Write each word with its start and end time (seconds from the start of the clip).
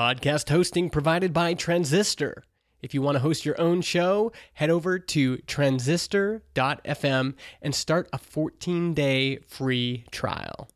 Podcast 0.00 0.48
hosting 0.48 0.88
provided 0.88 1.34
by 1.34 1.52
Transistor. 1.52 2.42
If 2.80 2.94
you 2.94 3.02
want 3.02 3.16
to 3.16 3.20
host 3.20 3.44
your 3.44 3.60
own 3.60 3.82
show, 3.82 4.32
head 4.54 4.70
over 4.70 4.98
to 4.98 5.36
transistor.fm 5.36 7.34
and 7.60 7.74
start 7.74 8.08
a 8.10 8.16
14 8.16 8.94
day 8.94 9.36
free 9.46 10.06
trial. 10.10 10.70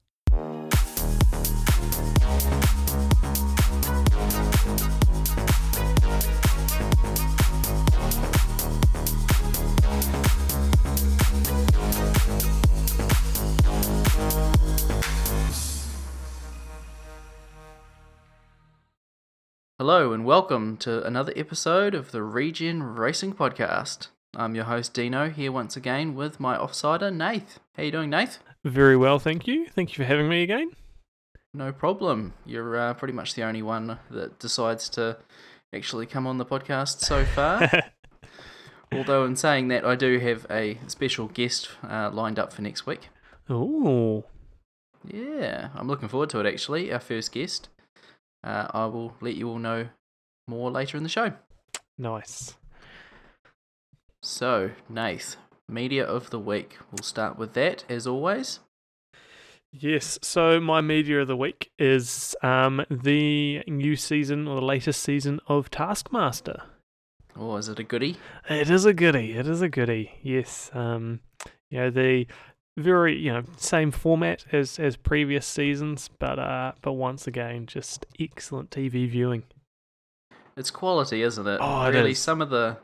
Hello 19.81 20.13
and 20.13 20.25
welcome 20.25 20.77
to 20.77 21.05
another 21.05 21.33
episode 21.35 21.97
of 21.97 22.13
the 22.13 22.23
Regen 22.23 22.81
Racing 22.81 23.35
Podcast. 23.35 24.07
I'm 24.37 24.55
your 24.55 24.67
host 24.67 24.95
Dino 24.95 25.31
here 25.31 25.51
once 25.51 25.77
again 25.77 26.15
with 26.15 26.39
my 26.39 26.57
offsider 26.57 27.13
Nath. 27.13 27.59
How 27.77 27.83
you 27.83 27.91
doing, 27.91 28.11
Nath? 28.11 28.39
Very 28.65 28.97
well, 28.97 29.19
thank 29.19 29.49
you. 29.49 29.67
Thank 29.67 29.91
you 29.91 30.05
for 30.05 30.09
having 30.09 30.29
me 30.29 30.45
again. 30.45 30.71
No 31.53 31.73
problem. 31.73 32.35
You're 32.47 32.79
uh, 32.79 32.95
pretty 32.95 33.15
much 33.15 33.35
the 33.35 33.43
only 33.43 33.63
one 33.63 33.99
that 34.13 34.39
decides 34.39 34.89
to 34.91 35.17
actually 35.75 36.07
come 36.07 36.29
on 36.29 36.39
the 36.39 36.47
podcast 36.47 37.01
so 37.01 37.25
far. 37.25 37.69
Although, 38.93 39.25
in 39.25 39.35
saying 39.35 39.67
that, 39.69 39.85
I 39.85 39.97
do 39.97 40.21
have 40.21 40.47
a 40.49 40.79
special 40.87 41.27
guest 41.27 41.69
uh, 41.83 42.11
lined 42.13 42.39
up 42.39 42.53
for 42.53 42.63
next 42.63 42.87
week. 42.87 43.09
Oh. 43.51 44.25
Yeah, 45.05 45.71
I'm 45.75 45.89
looking 45.89 46.09
forward 46.09 46.31
to 46.31 46.39
it 46.39 46.47
actually. 46.47 46.93
Our 46.93 47.01
first 47.01 47.33
guest. 47.33 47.71
Uh, 48.45 48.67
I 48.73 48.87
will 48.87 49.15
let 49.21 49.35
you 49.35 49.49
all 49.49 49.59
know 49.59 49.89
more 50.47 50.71
later 50.71 50.97
in 50.97 51.03
the 51.03 51.09
show. 51.09 51.33
nice. 51.97 52.55
So, 54.23 54.71
Nath, 54.89 55.37
media 55.69 56.05
of 56.05 56.31
the 56.31 56.39
week. 56.39 56.79
We'll 56.91 57.03
start 57.03 57.39
with 57.39 57.55
that 57.55 57.85
as 57.89 58.07
always. 58.07 58.61
Yes, 59.73 60.19
so 60.23 60.61
my 60.61 60.81
media 60.81 61.23
of 61.23 61.29
the 61.29 61.37
week 61.37 61.73
is 61.79 62.37
um, 62.43 62.85
the 62.91 63.63
new 63.67 63.97
season 63.97 64.47
or 64.47 64.55
the 64.57 64.65
latest 64.65 65.03
season 65.03 65.41
of 65.49 65.69
Taskmaster. 65.69 66.63
Or 67.37 67.59
is 67.59 67.69
it 67.69 67.81
a 67.81 67.83
goodie? 67.83 68.17
It 68.49 68.71
is 68.71 68.85
a 68.85 68.95
goodie. 68.95 69.33
It 69.33 69.49
is 69.49 69.61
a 69.63 69.69
goodie. 69.69 70.13
Yes. 70.23 70.71
Um, 70.73 71.21
you 71.71 71.81
know 71.81 71.91
the 71.91 72.27
very 72.77 73.17
you 73.17 73.33
know 73.33 73.45
same 73.57 73.91
format 73.91 74.45
as 74.53 74.79
as 74.79 74.97
previous 74.97 75.47
seasons, 75.47 76.11
but 76.19 76.39
uh, 76.39 76.73
but 76.83 76.93
once 76.93 77.27
again 77.27 77.67
just 77.67 78.07
excellent 78.19 78.71
TV 78.71 79.09
viewing. 79.09 79.45
It's 80.57 80.71
quality, 80.71 81.23
isn't 81.23 81.47
it? 81.47 81.59
Oh, 81.61 81.91
really, 81.91 82.13
is. 82.13 82.19
some 82.19 82.41
of 82.41 82.51
the 82.51 82.79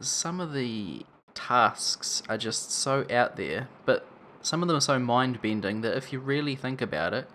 some 0.00 0.40
of 0.40 0.52
the 0.52 1.04
tasks 1.34 2.22
are 2.28 2.38
just 2.38 2.70
so 2.70 3.06
out 3.10 3.36
there, 3.36 3.68
but 3.84 4.06
some 4.42 4.62
of 4.62 4.68
them 4.68 4.76
are 4.76 4.82
so 4.82 4.98
mind 4.98 5.40
bending 5.42 5.82
that 5.82 5.96
if 5.96 6.12
you 6.12 6.18
really 6.18 6.56
think 6.56 6.80
about 6.80 7.14
it, 7.14 7.28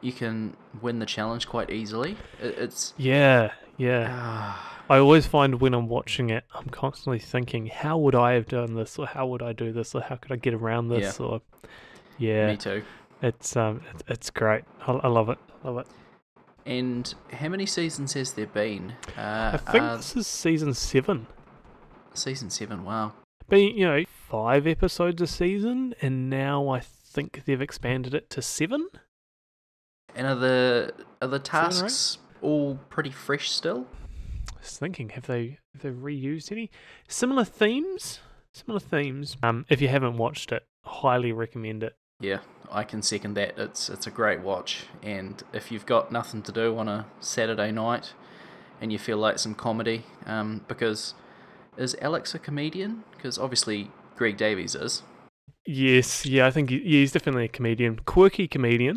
you 0.00 0.12
can 0.12 0.56
win 0.80 0.98
the 0.98 1.06
challenge 1.06 1.48
quite 1.48 1.70
easily. 1.70 2.16
It's 2.40 2.94
Yeah, 2.96 3.52
yeah. 3.76 4.08
ah, 4.10 4.71
I 4.90 4.98
always 4.98 5.26
find 5.26 5.60
when 5.60 5.74
I'm 5.74 5.88
watching 5.88 6.30
it, 6.30 6.44
I'm 6.54 6.66
constantly 6.66 7.18
thinking, 7.18 7.66
how 7.66 7.96
would 7.98 8.14
I 8.14 8.32
have 8.32 8.46
done 8.46 8.74
this, 8.74 8.98
or 8.98 9.06
how 9.06 9.26
would 9.26 9.42
I 9.42 9.52
do 9.52 9.72
this, 9.72 9.94
or 9.94 10.02
how 10.02 10.16
could 10.16 10.32
I 10.32 10.36
get 10.36 10.54
around 10.54 10.88
this, 10.88 11.18
or 11.20 11.40
yeah, 12.18 12.48
me 12.48 12.56
too. 12.56 12.82
it's 13.22 13.56
um, 13.56 13.82
it's, 13.92 14.02
it's 14.08 14.30
great. 14.30 14.64
I, 14.86 14.92
I 14.92 15.08
love 15.08 15.28
it, 15.28 15.38
love 15.64 15.78
it. 15.78 15.86
And 16.66 17.12
how 17.32 17.48
many 17.48 17.66
seasons 17.66 18.12
has 18.12 18.32
there 18.34 18.46
been? 18.46 18.94
Uh, 19.16 19.52
I 19.54 19.56
think 19.56 19.82
uh, 19.84 19.96
this 19.96 20.14
is 20.16 20.26
season 20.26 20.74
seven. 20.74 21.26
season 22.14 22.50
seven. 22.50 22.84
Wow. 22.84 23.12
Been 23.48 23.76
you 23.76 23.86
know 23.86 24.04
five 24.28 24.66
episodes 24.66 25.20
a 25.22 25.26
season, 25.26 25.94
and 26.02 26.28
now 26.28 26.68
I 26.68 26.80
think 26.80 27.44
they've 27.46 27.60
expanded 27.60 28.14
it 28.14 28.30
to 28.30 28.42
seven. 28.42 28.88
And 30.14 30.26
are 30.26 30.34
the 30.34 30.92
are 31.22 31.28
the 31.28 31.42
Seven 31.44 31.72
or 31.72 31.86
eight? 31.86 31.88
tasks 31.88 32.18
all 32.42 32.78
pretty 32.90 33.10
fresh 33.10 33.50
still? 33.50 33.86
Was 34.62 34.78
thinking, 34.78 35.08
have 35.10 35.26
they 35.26 35.58
have 35.74 35.82
they 35.82 35.90
reused 35.90 36.52
any 36.52 36.70
similar 37.08 37.44
themes? 37.44 38.20
Similar 38.54 38.80
themes. 38.80 39.36
Um, 39.42 39.64
if 39.68 39.80
you 39.80 39.88
haven't 39.88 40.18
watched 40.18 40.52
it, 40.52 40.62
highly 40.84 41.32
recommend 41.32 41.82
it. 41.82 41.94
Yeah, 42.20 42.38
I 42.70 42.84
can 42.84 43.02
second 43.02 43.34
that. 43.34 43.58
It's 43.58 43.88
it's 43.88 44.06
a 44.06 44.10
great 44.10 44.40
watch, 44.40 44.84
and 45.02 45.42
if 45.52 45.72
you've 45.72 45.86
got 45.86 46.12
nothing 46.12 46.42
to 46.42 46.52
do 46.52 46.78
on 46.78 46.88
a 46.88 47.06
Saturday 47.18 47.72
night, 47.72 48.12
and 48.80 48.92
you 48.92 48.98
feel 48.98 49.16
like 49.18 49.38
some 49.40 49.54
comedy, 49.54 50.04
um, 50.26 50.64
because 50.68 51.14
is 51.76 51.96
Alex 52.00 52.34
a 52.34 52.38
comedian? 52.38 53.02
Because 53.16 53.38
obviously 53.38 53.90
Greg 54.16 54.36
Davies 54.36 54.74
is, 54.76 55.02
Yes, 55.66 56.24
yeah, 56.24 56.46
I 56.46 56.50
think 56.52 56.70
he, 56.70 56.76
yeah, 56.76 57.00
he's 57.00 57.12
definitely 57.12 57.46
a 57.46 57.48
comedian, 57.48 57.98
quirky 58.04 58.46
comedian. 58.46 58.94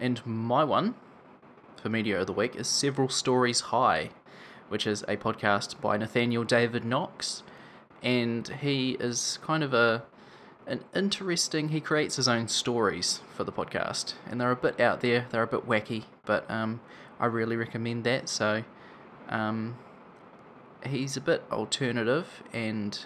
and 0.00 0.24
my 0.24 0.64
one 0.64 0.94
for 1.82 1.88
media 1.90 2.20
of 2.20 2.26
the 2.26 2.32
week 2.32 2.56
is 2.56 2.66
Several 2.68 3.08
Stories 3.10 3.60
High, 3.60 4.10
which 4.68 4.86
is 4.86 5.02
a 5.02 5.16
podcast 5.16 5.80
by 5.80 5.96
Nathaniel 5.96 6.44
David 6.44 6.84
Knox, 6.84 7.42
and 8.02 8.48
he 8.48 8.92
is 9.00 9.38
kind 9.42 9.62
of 9.62 9.74
a 9.74 10.04
an 10.66 10.84
interesting. 10.94 11.68
He 11.68 11.80
creates 11.80 12.16
his 12.16 12.26
own 12.26 12.48
stories 12.48 13.20
for 13.34 13.44
the 13.44 13.52
podcast, 13.52 14.14
and 14.28 14.40
they're 14.40 14.50
a 14.50 14.56
bit 14.56 14.80
out 14.80 15.00
there. 15.00 15.26
They're 15.30 15.42
a 15.42 15.46
bit 15.46 15.66
wacky, 15.66 16.04
but 16.24 16.50
um, 16.50 16.80
I 17.20 17.26
really 17.26 17.56
recommend 17.56 18.04
that. 18.04 18.28
So, 18.28 18.64
um, 19.28 19.76
he's 20.84 21.16
a 21.16 21.20
bit 21.20 21.44
alternative, 21.50 22.42
and 22.52 22.98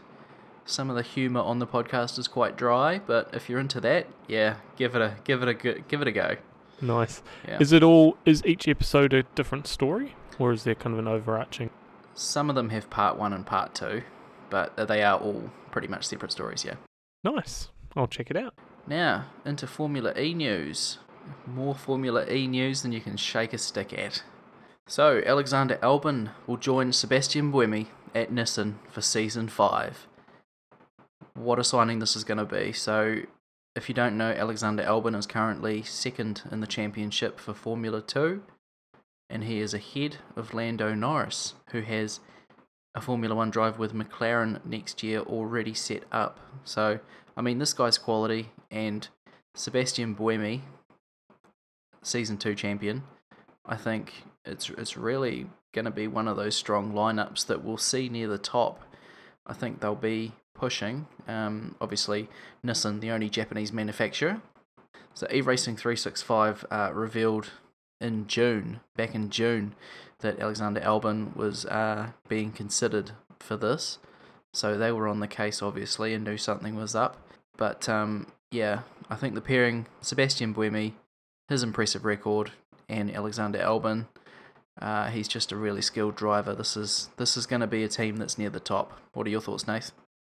some 0.65 0.88
of 0.88 0.97
the 0.97 1.03
humor 1.03 1.41
on 1.41 1.59
the 1.59 1.66
podcast 1.66 2.19
is 2.19 2.28
quite 2.28 2.56
dry. 2.56 2.98
But 2.98 3.31
if 3.34 3.48
you're 3.48 3.60
into 3.60 3.81
that, 3.82 4.06
yeah, 4.27 4.56
give 4.77 4.94
it 4.94 5.03
a 5.03 5.16
give 5.25 5.42
it 5.42 5.48
a 5.48 5.54
go, 5.54 5.75
give 5.88 6.00
it 6.00 6.09
a 6.09 6.12
go. 6.12 6.37
Nice. 6.81 7.22
Yeah. 7.47 7.59
Is 7.60 7.72
it 7.72 7.82
all? 7.82 8.16
Is 8.25 8.42
each 8.47 8.66
episode 8.66 9.12
a 9.12 9.25
different 9.34 9.66
story, 9.66 10.15
or 10.40 10.52
is 10.52 10.64
there 10.64 10.74
kind 10.74 10.94
of 10.94 10.98
an 10.98 11.06
overarching? 11.06 11.70
Some 12.14 12.50
of 12.50 12.56
them 12.56 12.70
have 12.70 12.90
part 12.90 13.16
one 13.16 13.32
and 13.32 13.46
part 13.46 13.74
two, 13.74 14.02
but 14.48 14.76
they 14.88 15.04
are 15.04 15.20
all 15.20 15.50
pretty 15.70 15.86
much 15.86 16.04
separate 16.04 16.32
stories. 16.32 16.64
Yeah. 16.64 16.74
Nice. 17.22 17.68
I'll 17.94 18.08
check 18.08 18.30
it 18.30 18.36
out. 18.36 18.54
Now, 18.86 19.26
into 19.44 19.66
Formula 19.66 20.12
E 20.18 20.34
news. 20.34 20.98
More 21.46 21.74
Formula 21.74 22.26
E 22.28 22.46
news 22.46 22.82
than 22.82 22.92
you 22.92 23.00
can 23.00 23.16
shake 23.16 23.52
a 23.52 23.58
stick 23.58 23.92
at. 23.92 24.22
So, 24.86 25.22
Alexander 25.24 25.76
Albon 25.76 26.30
will 26.46 26.56
join 26.56 26.92
Sebastian 26.92 27.52
Buemi 27.52 27.86
at 28.14 28.32
Nissan 28.32 28.76
for 28.88 29.02
season 29.02 29.46
5. 29.46 30.08
What 31.34 31.60
a 31.60 31.64
signing 31.64 32.00
this 32.00 32.16
is 32.16 32.24
going 32.24 32.38
to 32.38 32.44
be. 32.44 32.72
So, 32.72 33.20
if 33.76 33.88
you 33.88 33.94
don't 33.94 34.16
know, 34.16 34.32
Alexander 34.32 34.82
Albon 34.82 35.16
is 35.16 35.26
currently 35.26 35.82
second 35.82 36.42
in 36.50 36.60
the 36.60 36.66
championship 36.66 37.38
for 37.38 37.54
Formula 37.54 38.02
2, 38.02 38.42
and 39.30 39.44
he 39.44 39.60
is 39.60 39.72
ahead 39.72 40.16
of 40.36 40.52
Lando 40.52 40.94
Norris, 40.94 41.54
who 41.70 41.80
has 41.82 42.20
a 42.94 43.00
Formula 43.00 43.34
One 43.34 43.50
drive 43.50 43.78
with 43.78 43.94
McLaren 43.94 44.64
next 44.64 45.02
year 45.02 45.20
already 45.20 45.72
set 45.72 46.02
up. 46.10 46.41
So, 46.64 46.98
I 47.36 47.41
mean, 47.41 47.58
this 47.58 47.72
guy's 47.72 47.96
quality 47.96 48.50
and 48.70 49.06
Sebastian 49.54 50.16
Buemi, 50.16 50.62
season 52.02 52.36
two 52.36 52.54
champion. 52.54 53.04
I 53.64 53.76
think 53.76 54.24
it's 54.44 54.68
it's 54.70 54.96
really 54.96 55.47
going 55.72 55.84
to 55.84 55.91
be 55.92 56.08
one 56.08 56.26
of 56.26 56.36
those 56.36 56.56
strong 56.56 56.92
lineups 56.92 57.47
that 57.47 57.62
we'll 57.62 57.78
see 57.78 58.08
near 58.08 58.26
the 58.26 58.38
top. 58.38 58.82
I 59.47 59.52
think 59.52 59.80
they'll 59.80 59.94
be 59.94 60.32
pushing. 60.54 61.06
Um, 61.28 61.76
obviously, 61.80 62.28
Nissan, 62.66 63.00
the 63.00 63.10
only 63.10 63.30
Japanese 63.30 63.72
manufacturer. 63.72 64.42
So, 65.14 65.26
eRacing365 65.28 66.64
uh, 66.70 66.92
revealed 66.92 67.50
in 68.00 68.26
June, 68.26 68.80
back 68.96 69.14
in 69.14 69.30
June, 69.30 69.74
that 70.20 70.38
Alexander 70.38 70.80
Albon 70.80 71.34
was 71.36 71.66
uh, 71.66 72.10
being 72.28 72.52
considered 72.52 73.12
for 73.38 73.56
this. 73.56 73.98
So 74.52 74.76
they 74.76 74.92
were 74.92 75.08
on 75.08 75.20
the 75.20 75.28
case, 75.28 75.62
obviously, 75.62 76.14
and 76.14 76.24
knew 76.24 76.36
something 76.36 76.74
was 76.74 76.94
up. 76.94 77.16
But 77.56 77.88
um, 77.88 78.26
yeah, 78.50 78.80
I 79.08 79.16
think 79.16 79.34
the 79.34 79.41
pairing 79.41 79.86
Sebastian 80.00 80.54
Buemi, 80.54 80.94
his 81.48 81.62
impressive 81.62 82.04
record, 82.04 82.52
and 82.88 83.14
Alexander 83.14 83.58
Albon, 83.58 84.06
uh, 84.80 85.10
he's 85.10 85.28
just 85.28 85.53
a 85.53 85.56
really 85.56 85.82
skilled 85.82 86.16
driver. 86.16 86.54
This 86.54 86.76
is 86.76 87.10
this 87.16 87.36
is 87.36 87.46
going 87.46 87.60
to 87.60 87.66
be 87.66 87.84
a 87.84 87.88
team 87.88 88.16
that's 88.16 88.38
near 88.38 88.50
the 88.50 88.60
top. 88.60 88.98
What 89.12 89.26
are 89.26 89.30
your 89.30 89.41
thoughts, 89.41 89.66
Nath? 89.66 89.92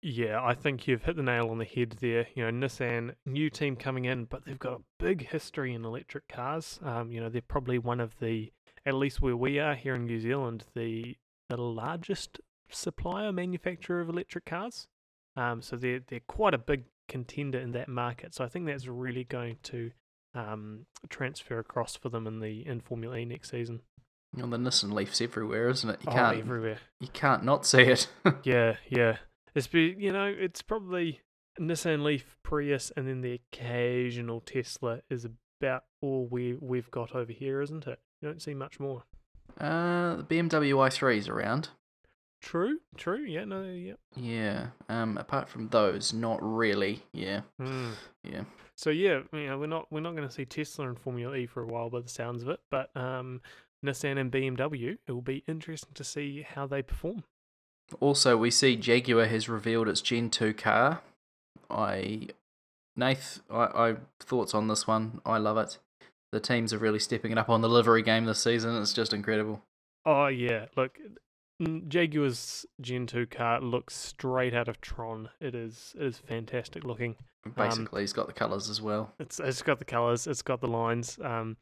Yeah, 0.07 0.40
I 0.40 0.54
think 0.54 0.88
you've 0.88 1.02
hit 1.02 1.16
the 1.16 1.24
nail 1.24 1.50
on 1.50 1.57
the 1.57 1.66
head 1.66 1.96
there. 2.00 2.28
You 2.36 2.46
know, 2.46 2.68
Nissan, 2.68 3.16
new 3.25 3.50
team 3.50 3.75
coming 3.75 4.06
in, 4.06 4.25
but 4.25 4.46
they've 4.46 4.60
got 4.60 4.74
a 4.74 4.84
big 5.00 5.28
history 5.30 5.74
in 5.74 5.84
electric 5.84 6.28
cars. 6.28 6.80
Um, 6.84 7.12
you 7.12 7.19
know, 7.19 7.28
they're 7.28 7.42
probably 7.42 7.80
one 7.80 8.00
of 8.00 8.13
the, 8.19 8.52
at 8.86 8.94
least 8.94 9.19
where 9.19 9.36
we 9.36 9.57
are 9.57 9.74
here 9.74 9.96
in 9.96 10.06
New 10.06 10.19
Zealand, 10.19 10.66
the 10.75 11.18
the 11.50 11.57
largest 11.57 12.40
supplier 12.69 13.31
manufacturer 13.31 14.00
of 14.00 14.10
electric 14.10 14.46
cars. 14.46 14.86
Um, 15.36 15.63
so 15.63 15.75
they're 15.75 16.02
they're 16.07 16.19
quite 16.28 16.54
a 16.54 16.60
big 16.60 16.84
contender 17.10 17.57
in 17.57 17.72
that 17.72 17.90
market. 17.90 18.36
So 18.36 18.44
I 18.44 18.48
think 18.48 18.68
that's 18.68 18.86
really 18.86 19.24
going 19.24 19.57
to 19.63 19.90
um, 20.36 20.86
transfer 21.10 21.57
across 21.57 21.96
for 21.96 22.10
them 22.10 22.28
in 22.28 22.42
the 22.42 22.63
in 22.68 22.80
Formula 22.80 23.18
E 23.18 23.25
next 23.25 23.50
season. 23.50 23.81
On 24.40 24.52
the 24.52 24.57
Nissan 24.57 24.94
Leafs 24.94 25.19
everywhere, 25.19 25.68
isn't 25.69 25.90
it? 25.90 26.00
You 26.04 26.12
oh, 26.12 26.13
can't 26.13 26.38
everywhere. 26.38 26.78
you 27.00 27.07
can't 27.07 27.44
not 27.44 27.66
see 27.66 27.81
it. 27.81 28.07
Yeah, 28.44 28.75
yeah. 28.88 29.18
It's 29.56 29.68
be 29.68 29.96
you 29.98 30.12
know, 30.12 30.25
it's 30.25 30.62
probably 30.62 31.22
Nissan 31.60 32.04
Leaf, 32.04 32.36
Prius, 32.44 32.92
and 32.96 33.07
then 33.07 33.22
the 33.22 33.40
occasional 33.54 34.42
Tesla 34.42 35.00
is 35.10 35.25
about 35.62 35.84
all 36.02 36.28
we 36.30 36.56
we've 36.60 36.92
got 36.92 37.16
over 37.16 37.31
here, 37.31 37.62
isn't 37.62 37.88
it? 37.88 38.00
You 38.22 38.28
don't 38.30 38.42
see 38.42 38.54
much 38.54 38.80
more. 38.80 39.04
uh, 39.60 40.18
the 40.18 40.25
BMW 40.30 40.74
i3 40.75 41.18
is 41.18 41.30
around. 41.30 41.69
True, 42.42 42.80
true. 42.98 43.24
Yeah, 43.24 43.46
no, 43.46 43.63
yeah. 43.63 43.94
Yeah. 44.16 44.68
Um, 44.90 45.18
apart 45.18 45.50
from 45.50 45.69
those, 45.69 46.13
not 46.13 46.38
really. 46.42 47.02
Yeah. 47.12 47.42
Mm. 47.60 47.94
Yeah. 48.24 48.44
So 48.75 48.90
yeah, 48.92 49.22
you 49.34 49.48
know, 49.48 49.57
we're 49.57 49.66
not 49.68 49.88
we're 49.92 50.02
not 50.02 50.16
going 50.16 50.28
to 50.28 50.34
see 50.34 50.46
Tesla 50.46 50.88
and 50.90 51.00
Formula 51.00 51.34
E 51.36 51.46
for 51.48 51.63
a 51.63 51.66
while 51.66 51.90
by 51.90 52.02
the 52.02 52.10
sounds 52.10 52.44
of 52.44 52.50
it, 52.50 52.60
but 52.69 52.96
um, 52.96 53.42
Nissan 53.84 54.19
and 54.19 54.31
BMW, 54.31 54.98
it 55.07 55.12
will 55.12 55.22
be 55.22 55.44
interesting 55.48 55.94
to 55.96 56.04
see 56.04 56.46
how 56.48 56.68
they 56.68 56.81
perform. 56.81 57.24
Also, 57.99 58.37
we 58.37 58.51
see 58.51 58.75
Jaguar 58.75 59.25
has 59.25 59.47
revealed 59.47 59.87
its 59.87 60.01
Gen 60.01 60.29
2 60.29 60.53
car. 60.53 61.01
I, 61.69 62.27
Nath, 62.95 63.41
I, 63.49 63.63
I 63.63 63.95
thoughts 64.19 64.53
on 64.53 64.67
this 64.67 64.87
one. 64.87 65.21
I 65.25 65.37
love 65.37 65.57
it. 65.57 65.77
The 66.31 66.39
teams 66.39 66.73
are 66.73 66.77
really 66.77 66.99
stepping 66.99 67.31
it 67.31 67.37
up 67.37 67.49
on 67.49 67.61
the 67.61 67.69
livery 67.69 68.01
game 68.01 68.25
this 68.25 68.43
season. 68.43 68.75
It's 68.75 68.93
just 68.93 69.13
incredible. 69.13 69.61
Oh 70.05 70.27
yeah, 70.27 70.65
look, 70.75 70.99
Jaguar's 71.87 72.65
Gen 72.81 73.07
2 73.07 73.27
car 73.27 73.61
looks 73.61 73.95
straight 73.95 74.53
out 74.53 74.67
of 74.67 74.81
Tron. 74.81 75.29
It 75.39 75.55
is 75.55 75.95
it 75.97 76.05
is 76.05 76.17
fantastic 76.17 76.83
looking. 76.83 77.15
Basically, 77.55 78.01
he's 78.01 78.13
got 78.13 78.27
the 78.27 78.33
colours 78.33 78.69
as 78.69 78.81
well. 78.81 79.13
It's 79.19 79.39
it's 79.39 79.61
got 79.61 79.79
the 79.79 79.85
colors, 79.85 80.27
it's 80.27 80.41
got 80.41 80.59
the 80.59 80.67
lines. 80.67 81.17
Um, 81.23 81.57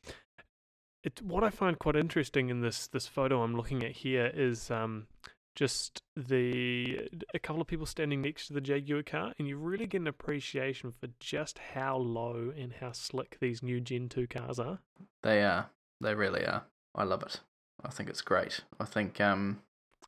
it 1.04 1.22
what 1.22 1.44
I 1.44 1.50
find 1.50 1.78
quite 1.78 1.96
interesting 1.96 2.50
in 2.50 2.62
this 2.62 2.88
this 2.88 3.08
photo 3.08 3.44
I'm 3.44 3.56
looking 3.56 3.84
at 3.84 3.92
here 3.92 4.32
is 4.34 4.72
um 4.72 5.08
just 5.56 6.02
the 6.16 7.08
a 7.34 7.40
couple 7.40 7.62
of 7.62 7.68
people 7.68 7.86
standing 7.86 8.22
next 8.22 8.48
to 8.48 8.54
the 8.54 8.62
Jaguar 8.62 9.04
car, 9.04 9.34
and 9.38 9.48
you 9.48 9.58
really 9.58 9.86
get 9.88 10.02
an 10.02 10.08
appreciation 10.08 10.92
for 10.92 11.08
just 11.20 11.60
how 11.74 11.98
low 11.98 12.52
and 12.58 12.74
how 12.80 12.92
slick 12.92 13.38
these 13.40 13.62
new 13.64 13.80
Gen 13.80 14.10
2 14.10 14.28
cars 14.28 14.60
are. 14.60 14.80
They 15.22 15.44
are. 15.44 15.70
They 16.02 16.16
really 16.16 16.46
are. 16.46 16.64
I 16.96 17.04
love 17.04 17.24
it. 17.24 17.40
I 17.84 17.90
think 17.90 18.10
it's 18.10 18.22
great. 18.22 18.62
I 18.80 18.86
think 18.86 19.20
um 19.22 19.62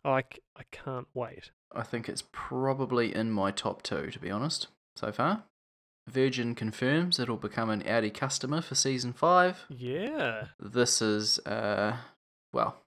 I, 0.04 0.22
c- 0.22 0.42
I 0.56 0.64
can't 0.72 1.08
wait. 1.14 1.52
I 1.74 1.82
think 1.84 2.08
it's 2.08 2.24
probably 2.32 3.14
in 3.14 3.32
my 3.32 3.52
top 3.52 3.82
two, 3.82 4.12
to 4.12 4.20
be 4.20 4.30
honest, 4.30 4.68
so 4.96 5.12
far. 5.12 5.44
Virgin 6.08 6.54
confirms 6.54 7.20
it'll 7.20 7.38
become 7.38 7.72
an 7.72 7.82
Audi 7.88 8.12
customer 8.12 8.62
for 8.62 8.76
season 8.76 9.12
five. 9.14 9.66
Yeah. 9.70 10.50
This 10.60 11.02
is, 11.02 11.40
uh, 11.40 11.98
well, 12.54 12.78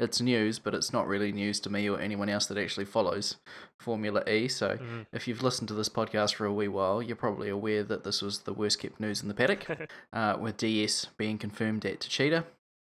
it's 0.00 0.20
news, 0.20 0.58
but 0.58 0.74
it's 0.74 0.92
not 0.92 1.06
really 1.06 1.30
news 1.30 1.60
to 1.60 1.70
me 1.70 1.88
or 1.88 2.00
anyone 2.00 2.28
else 2.28 2.46
that 2.46 2.58
actually 2.58 2.86
follows 2.86 3.36
Formula 3.78 4.22
E. 4.28 4.48
So 4.48 4.76
Mm. 4.78 5.06
if 5.12 5.28
you've 5.28 5.42
listened 5.42 5.68
to 5.68 5.74
this 5.74 5.88
podcast 5.88 6.34
for 6.34 6.46
a 6.46 6.52
wee 6.52 6.68
while, 6.68 7.00
you're 7.02 7.14
probably 7.16 7.48
aware 7.50 7.82
that 7.84 8.02
this 8.02 8.22
was 8.22 8.40
the 8.40 8.52
worst 8.54 8.80
kept 8.80 8.98
news 8.98 9.22
in 9.22 9.28
the 9.28 9.34
paddock, 9.34 9.88
uh, 10.12 10.36
with 10.40 10.56
DS 10.56 11.06
being 11.16 11.38
confirmed 11.38 11.84
at 11.84 12.00
Techeetah. 12.00 12.44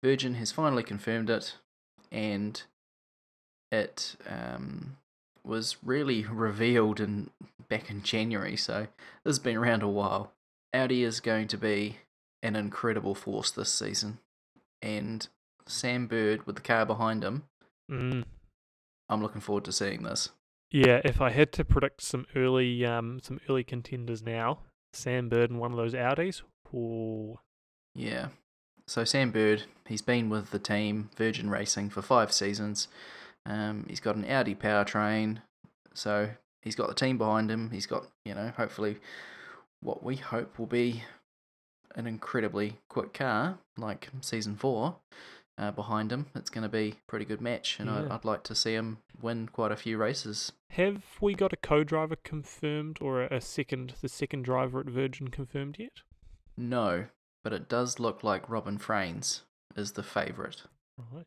Virgin 0.05 0.35
has 0.35 0.53
finally 0.53 0.83
confirmed 0.85 1.29
it, 1.31 1.55
and 2.13 2.63
it 3.73 4.17
um, 4.29 4.97
was 5.45 5.77
really 5.83 6.25
revealed 6.25 7.01
in 7.01 7.31
back 7.69 7.91
in 7.91 8.03
January. 8.03 8.57
So 8.57 8.83
this 9.25 9.33
has 9.33 9.39
been 9.39 9.57
around 9.57 9.83
a 9.83 9.89
while. 9.89 10.33
Audi 10.73 11.03
is 11.03 11.21
going 11.21 11.49
to 11.49 11.57
be 11.59 11.99
an 12.43 12.55
incredible 12.57 13.15
force 13.15 13.51
this 13.51 13.73
season, 13.73 14.19
and 14.83 15.27
Sam 15.69 16.07
Bird 16.07 16.47
with 16.47 16.57
the 16.57 16.63
car 16.63 16.85
behind 16.85 17.23
him. 17.23 17.45
Mm. 17.91 18.25
I'm 19.09 19.23
looking 19.23 19.41
forward 19.41 19.65
to 19.65 19.73
seeing 19.73 20.03
this. 20.03 20.31
Yeah, 20.71 21.01
if 21.05 21.21
I 21.21 21.31
had 21.31 21.53
to 21.53 21.65
predict 21.65 22.03
some 22.03 22.27
early 22.37 22.85
um 22.85 23.21
some 23.23 23.41
early 23.49 23.65
contenders 23.65 24.23
now, 24.23 24.61
Sam 24.93 25.29
Bird 25.29 25.51
and 25.51 25.59
one 25.59 25.73
of 25.73 25.79
those 25.79 25.95
Audis. 25.95 26.43
Ooh. 26.75 27.39
Yeah. 27.95 28.29
So 28.87 29.05
Sam 29.05 29.31
Bird, 29.31 29.65
he's 29.87 30.03
been 30.03 30.31
with 30.31 30.51
the 30.51 30.59
team 30.59 31.11
Virgin 31.17 31.51
Racing 31.51 31.91
for 31.91 32.03
five 32.03 32.33
seasons. 32.33 32.89
Um, 33.47 33.87
he's 33.89 34.01
got 34.01 34.17
an 34.17 34.31
Audi 34.31 34.55
powertrain, 34.55 35.39
so 35.95 36.31
he's 36.63 36.75
got 36.75 36.89
the 36.89 36.95
team 36.95 37.19
behind 37.19 37.51
him. 37.51 37.71
He's 37.71 37.87
got, 37.87 38.07
you 38.25 38.35
know, 38.35 38.53
hopefully 38.57 38.97
what 39.81 40.03
we 40.03 40.17
hope 40.17 40.59
will 40.59 40.67
be 40.67 41.03
an 41.95 42.07
incredibly 42.07 42.79
quick 42.89 43.13
car, 43.13 43.59
like 43.77 44.09
season 44.21 44.57
four, 44.57 44.97
uh, 45.59 45.71
behind 45.73 46.13
him. 46.13 46.27
It's 46.35 46.51
going 46.51 46.63
to 46.63 46.69
be 46.69 46.91
a 46.91 47.11
pretty 47.11 47.25
good 47.25 47.41
match, 47.41 47.79
and 47.81 47.91
I'd, 47.91 48.09
I'd 48.09 48.25
like 48.25 48.45
to 48.45 48.55
see 48.55 48.75
him 48.75 48.99
win 49.21 49.49
quite 49.49 49.73
a 49.73 49.77
few 49.77 49.99
races. 49.99 50.53
Have 50.71 51.03
we 51.21 51.35
got 51.35 51.53
a 51.53 51.57
co-driver 51.57 52.17
confirmed 52.17 52.99
or 53.01 53.23
a 53.23 53.41
second 53.41 53.95
the 54.01 54.09
second 54.09 54.45
driver 54.45 54.81
at 54.81 54.87
Virgin 54.87 55.29
confirmed 55.29 55.77
yet? 55.79 55.93
No, 56.57 57.07
but 57.43 57.53
it 57.53 57.69
does 57.69 57.99
look 57.99 58.23
like 58.23 58.49
Robin 58.49 58.79
Frijns 58.79 59.41
is 59.77 59.93
the 59.93 60.03
favourite. 60.03 60.63
Right. 61.13 61.27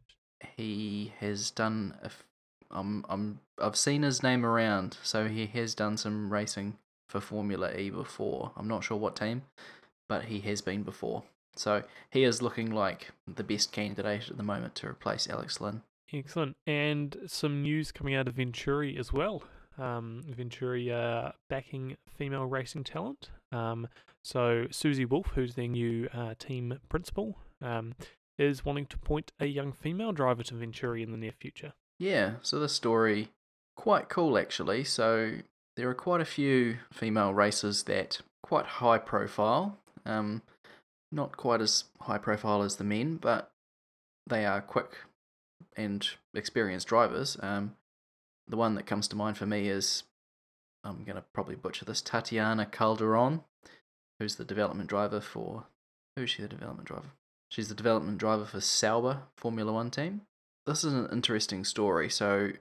he 0.57 1.13
has 1.19 1.49
done 1.51 1.95
a 2.01 2.05
f- 2.07 2.23
um, 2.69 3.05
um, 3.09 3.39
I've 3.57 3.75
seen 3.77 4.03
his 4.03 4.21
name 4.23 4.45
around, 4.45 4.97
so 5.03 5.27
he 5.27 5.45
has 5.47 5.75
done 5.75 5.97
some 5.97 6.31
racing 6.31 6.77
for 7.07 7.19
Formula 7.21 7.73
E 7.73 7.89
before. 7.89 8.51
I'm 8.55 8.67
not 8.67 8.83
sure 8.83 8.97
what 8.97 9.15
team, 9.15 9.43
but 10.07 10.25
he 10.25 10.39
has 10.41 10.61
been 10.61 10.83
before. 10.83 11.23
So 11.55 11.83
he 12.09 12.23
is 12.23 12.41
looking 12.41 12.71
like 12.71 13.11
the 13.27 13.43
best 13.43 13.71
candidate 13.71 14.29
at 14.29 14.37
the 14.37 14.43
moment 14.43 14.75
to 14.75 14.87
replace 14.87 15.29
Alex 15.29 15.59
Lynn. 15.59 15.81
Excellent. 16.13 16.55
And 16.67 17.17
some 17.27 17.61
news 17.61 17.91
coming 17.91 18.15
out 18.15 18.27
of 18.27 18.35
Venturi 18.35 18.97
as 18.97 19.13
well. 19.13 19.43
Um, 19.77 20.21
Venturi 20.27 20.91
uh, 20.91 21.31
backing 21.49 21.97
female 22.17 22.45
racing 22.45 22.83
talent. 22.83 23.29
Um, 23.51 23.87
so 24.23 24.67
Susie 24.71 25.05
Wolff, 25.05 25.27
who's 25.35 25.55
their 25.55 25.67
new 25.67 26.09
uh, 26.13 26.35
team 26.37 26.79
principal, 26.89 27.37
um, 27.61 27.95
is 28.37 28.65
wanting 28.65 28.85
to 28.87 28.97
point 28.97 29.31
a 29.39 29.45
young 29.45 29.71
female 29.71 30.11
driver 30.11 30.43
to 30.43 30.55
Venturi 30.55 31.01
in 31.01 31.11
the 31.11 31.17
near 31.17 31.31
future. 31.31 31.73
Yeah, 31.97 32.33
so 32.41 32.59
this 32.59 32.73
story 32.73 33.29
quite 33.75 34.09
cool 34.09 34.37
actually. 34.37 34.83
So 34.83 35.33
there 35.75 35.89
are 35.89 35.95
quite 35.95 36.21
a 36.21 36.25
few 36.25 36.77
female 36.91 37.33
racers 37.33 37.83
that 37.83 38.19
quite 38.43 38.65
high 38.65 38.97
profile. 38.97 39.77
Um, 40.05 40.41
not 41.11 41.37
quite 41.37 41.61
as 41.61 41.85
high 42.01 42.17
profile 42.17 42.61
as 42.61 42.77
the 42.77 42.83
men, 42.83 43.17
but 43.17 43.51
they 44.27 44.45
are 44.45 44.61
quick 44.61 44.97
and 45.75 46.09
experienced 46.33 46.87
drivers. 46.87 47.37
Um, 47.41 47.75
the 48.47 48.57
one 48.57 48.75
that 48.75 48.85
comes 48.85 49.07
to 49.09 49.15
mind 49.15 49.37
for 49.37 49.45
me 49.45 49.69
is 49.69 50.03
I'm 50.83 51.03
gonna 51.03 51.23
probably 51.33 51.55
butcher 51.55 51.85
this 51.85 52.01
Tatiana 52.01 52.65
Calderon, 52.65 53.41
who's 54.19 54.35
the 54.35 54.45
development 54.45 54.89
driver 54.89 55.21
for 55.21 55.65
who's 56.15 56.29
she 56.29 56.41
the 56.41 56.47
development 56.47 56.87
driver? 56.87 57.11
She's 57.49 57.67
the 57.67 57.75
development 57.75 58.17
driver 58.17 58.45
for 58.45 58.61
Sauber 58.61 59.23
Formula 59.35 59.73
One 59.73 59.91
team 59.91 60.21
this 60.65 60.83
is 60.83 60.93
an 60.93 61.09
interesting 61.11 61.63
story. 61.65 62.09
So, 62.09 62.51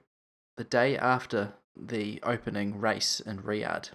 the 0.57 0.63
day 0.63 0.97
after 0.97 1.53
the 1.75 2.19
opening 2.23 2.79
race 2.79 3.19
in 3.19 3.41
Riyadh, 3.43 3.91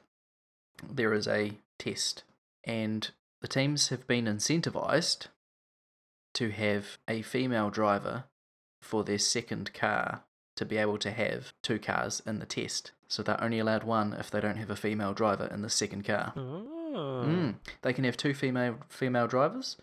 there 0.88 1.12
is 1.12 1.28
a 1.28 1.58
test, 1.78 2.24
and 2.64 3.10
the 3.40 3.48
teams 3.48 3.88
have 3.88 4.06
been 4.06 4.26
incentivized 4.26 5.26
to 6.34 6.50
have 6.50 6.98
a 7.08 7.22
female 7.22 7.70
driver 7.70 8.24
for 8.82 9.04
their 9.04 9.18
second 9.18 9.72
car 9.72 10.22
to 10.56 10.64
be 10.64 10.76
able 10.76 10.98
to 10.98 11.10
have 11.10 11.52
two 11.62 11.78
cars 11.78 12.22
in 12.26 12.38
the 12.38 12.46
test. 12.46 12.92
So, 13.08 13.22
they're 13.22 13.42
only 13.42 13.58
allowed 13.58 13.84
one 13.84 14.14
if 14.14 14.30
they 14.30 14.40
don't 14.40 14.56
have 14.56 14.70
a 14.70 14.76
female 14.76 15.14
driver 15.14 15.46
in 15.46 15.62
the 15.62 15.70
second 15.70 16.04
car. 16.04 16.32
Oh. 16.36 17.24
Mm. 17.26 17.56
They 17.82 17.92
can 17.92 18.04
have 18.04 18.16
two 18.16 18.34
female 18.34 18.78
female 18.88 19.26
drivers, 19.26 19.76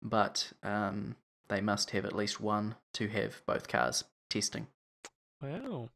but 0.00 0.52
um, 0.62 1.16
they 1.48 1.60
must 1.60 1.90
have 1.90 2.04
at 2.04 2.14
least 2.14 2.40
one 2.40 2.76
to 2.94 3.08
have 3.08 3.42
both 3.46 3.68
cars 3.68 4.04
testing. 4.30 4.68
Wow. 5.42 5.90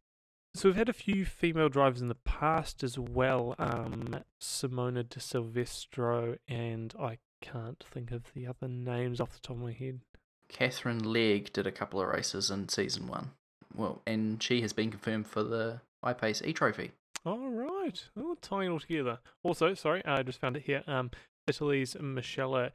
So 0.57 0.71
we've 0.71 0.77
had 0.77 0.89
a 0.89 0.95
few 0.95 1.27
female 1.27 1.69
drivers 1.69 2.01
in 2.01 2.09
the 2.09 2.15
past 2.15 2.83
as 2.83 2.99
well. 2.99 3.55
Um, 3.59 4.25
Simona 4.41 5.07
de 5.07 5.21
Silvestro 5.21 6.39
and 6.49 6.95
I 6.99 7.19
can't 7.43 7.85
think 7.93 8.11
of 8.11 8.33
the 8.35 8.47
other 8.47 8.67
names 8.67 9.21
off 9.21 9.35
the 9.35 9.41
top 9.41 9.57
of 9.57 9.63
my 9.63 9.73
head. 9.73 10.01
Katherine 10.49 11.05
Legge 11.05 11.53
did 11.53 11.67
a 11.67 11.73
couple 11.73 12.01
of 12.01 12.09
races 12.09 12.51
in 12.51 12.71
season 12.71 13.07
one. 13.07 13.33
Well, 13.75 14.01
and 14.07 14.43
she 14.43 14.63
has 14.63 14.73
been 14.73 14.91
confirmed 14.91 15.27
for 15.27 15.43
the 15.43 15.83
iPace 16.03 16.43
E 16.43 16.55
Trophy. 16.55 16.93
All 17.27 17.51
right. 17.51 18.03
Oh, 18.17 18.39
tying 18.41 18.69
it 18.69 18.73
all 18.73 18.81
together. 18.81 19.19
Also, 19.43 19.75
sorry, 19.75 20.03
I 20.07 20.23
just 20.23 20.41
found 20.41 20.57
it 20.57 20.63
here. 20.63 20.83
Um, 20.87 21.11
Italy's 21.47 21.97
Michele 22.01 22.71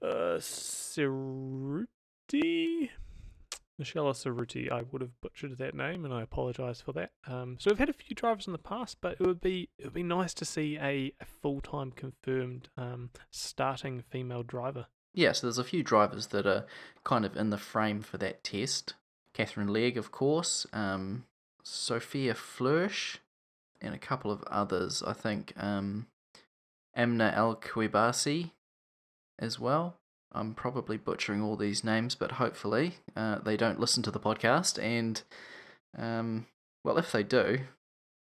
uh, 0.00 0.38
Cerruti. 0.38 1.86
Michele 3.78 4.12
Cerruti. 4.12 4.70
I 4.70 4.82
would 4.90 5.02
have 5.02 5.20
butchered 5.20 5.56
that 5.58 5.74
name, 5.74 6.04
and 6.04 6.12
I 6.12 6.22
apologise 6.22 6.80
for 6.80 6.92
that. 6.92 7.12
Um, 7.26 7.56
so 7.60 7.70
we've 7.70 7.78
had 7.78 7.88
a 7.88 7.92
few 7.94 8.14
drivers 8.14 8.46
in 8.46 8.52
the 8.52 8.58
past, 8.58 8.98
but 9.00 9.12
it 9.12 9.20
would 9.20 9.40
be 9.40 9.68
it 9.78 9.84
would 9.84 9.94
be 9.94 10.02
nice 10.02 10.34
to 10.34 10.44
see 10.44 10.76
a, 10.76 11.12
a 11.20 11.24
full 11.24 11.60
time 11.60 11.92
confirmed 11.92 12.68
um, 12.76 13.10
starting 13.30 14.02
female 14.10 14.42
driver. 14.42 14.86
yeah, 15.14 15.32
so 15.32 15.46
there's 15.46 15.58
a 15.58 15.64
few 15.64 15.82
drivers 15.82 16.28
that 16.28 16.46
are 16.46 16.66
kind 17.04 17.24
of 17.24 17.36
in 17.36 17.50
the 17.50 17.58
frame 17.58 18.02
for 18.02 18.18
that 18.18 18.44
test. 18.44 18.94
Katherine 19.32 19.68
Legge, 19.68 19.96
of 19.96 20.10
course, 20.10 20.66
um, 20.72 21.24
Sophia 21.62 22.34
Flörsch, 22.34 23.18
and 23.80 23.94
a 23.94 23.98
couple 23.98 24.30
of 24.30 24.42
others. 24.44 25.02
I 25.06 25.12
think 25.12 25.52
um, 25.56 26.06
Amna 26.94 27.32
Al 27.34 27.54
Qubaisi 27.56 28.50
as 29.38 29.60
well. 29.60 29.96
I'm 30.32 30.54
probably 30.54 30.96
butchering 30.96 31.42
all 31.42 31.56
these 31.56 31.82
names, 31.82 32.14
but 32.14 32.32
hopefully 32.32 32.96
uh, 33.16 33.38
they 33.38 33.56
don't 33.56 33.80
listen 33.80 34.02
to 34.04 34.10
the 34.10 34.20
podcast. 34.20 34.82
And, 34.82 35.22
um, 35.96 36.46
well, 36.84 36.98
if 36.98 37.12
they 37.12 37.22
do, 37.22 37.60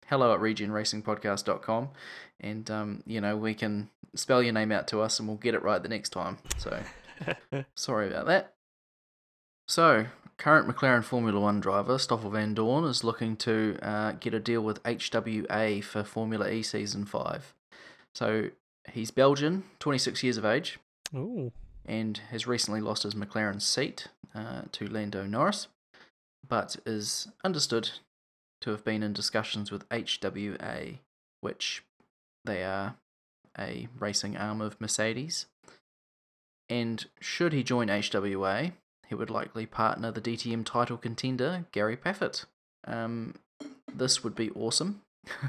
hello 0.07 0.35
at 0.35 0.41
regenracingpodcast.com. 0.41 1.88
And, 2.41 2.71
um, 2.71 3.03
you 3.07 3.21
know, 3.21 3.37
we 3.37 3.55
can 3.55 3.88
spell 4.15 4.43
your 4.43 4.53
name 4.53 4.73
out 4.73 4.88
to 4.88 5.00
us 5.00 5.19
and 5.19 5.29
we'll 5.29 5.38
get 5.38 5.55
it 5.55 5.62
right 5.62 5.83
the 5.83 5.88
next 5.88 6.11
time. 6.11 6.38
So, 6.59 6.83
sorry 7.75 8.09
about 8.09 8.26
that. 8.26 8.55
So, 9.67 10.07
current 10.37 10.69
McLaren 10.69 11.03
Formula 11.03 11.41
One 11.41 11.61
driver, 11.61 11.99
Stoffel 11.99 12.31
Vandoorne, 12.31 12.88
is 12.88 13.03
looking 13.05 13.37
to 13.38 13.79
uh, 13.83 14.12
get 14.12 14.35
a 14.35 14.38
deal 14.38 14.61
with 14.61 14.83
HWA 14.85 15.83
for 15.83 16.05
Formula 16.05 16.49
E 16.50 16.62
Season 16.62 17.05
5. 17.05 17.55
So, 18.15 18.50
he's 18.93 19.11
Belgian, 19.11 19.65
26 19.81 20.23
years 20.23 20.37
of 20.37 20.45
age, 20.45 20.79
Ooh. 21.15 21.53
And 21.87 22.19
has 22.31 22.47
recently 22.47 22.81
lost 22.81 23.05
his 23.05 23.14
McLaren 23.14 23.62
seat 23.62 24.09
uh, 24.35 24.62
to 24.73 24.88
Lando 24.88 25.25
Norris, 25.25 25.69
but 26.47 26.76
is 26.85 27.28
understood 27.45 27.90
to 28.61 28.71
have 28.71 28.85
been 28.85 29.02
in 29.02 29.12
discussions 29.12 29.71
with 29.71 29.88
HWA, 29.88 30.99
which 31.40 31.85
they 32.45 32.64
are 32.64 32.97
a 33.59 33.88
racing 33.99 34.37
arm 34.37 34.61
of 34.61 34.81
Mercedes. 34.81 35.47
And 36.69 37.07
should 37.21 37.52
he 37.52 37.62
join 37.62 37.88
HWA, 37.88 38.73
he 39.07 39.14
would 39.14 39.31
likely 39.31 39.66
partner 39.66 40.11
the 40.11 40.21
DTM 40.21 40.64
title 40.64 40.97
contender 40.97 41.66
Gary 41.73 41.97
Paffett. 41.97 42.45
Um, 42.87 43.35
this 43.95 44.25
would 44.25 44.35
be 44.35 44.50
awesome. 44.50 45.02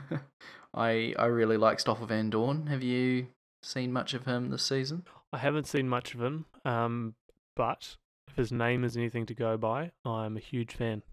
I 0.74 1.13
I 1.17 1.25
really 1.25 1.58
like 1.58 1.79
Stoffel 1.79 2.08
Vandoorne. 2.08 2.67
Have 2.67 2.84
you 2.84 3.27
seen 3.63 3.91
much 3.91 4.13
of 4.13 4.25
him 4.25 4.50
this 4.50 4.63
season? 4.63 5.06
I 5.34 5.38
haven't 5.39 5.67
seen 5.67 5.89
much 5.89 6.13
of 6.13 6.22
him, 6.22 6.46
um, 6.63 7.15
but 7.55 7.98
if 8.27 8.36
his 8.36 8.51
name 8.51 8.84
is 8.84 8.96
anything 8.96 9.25
to 9.25 9.34
go 9.34 9.57
by, 9.57 9.91
I'm 10.05 10.38
a 10.38 10.41
huge 10.41 10.74
fan. 10.74 11.03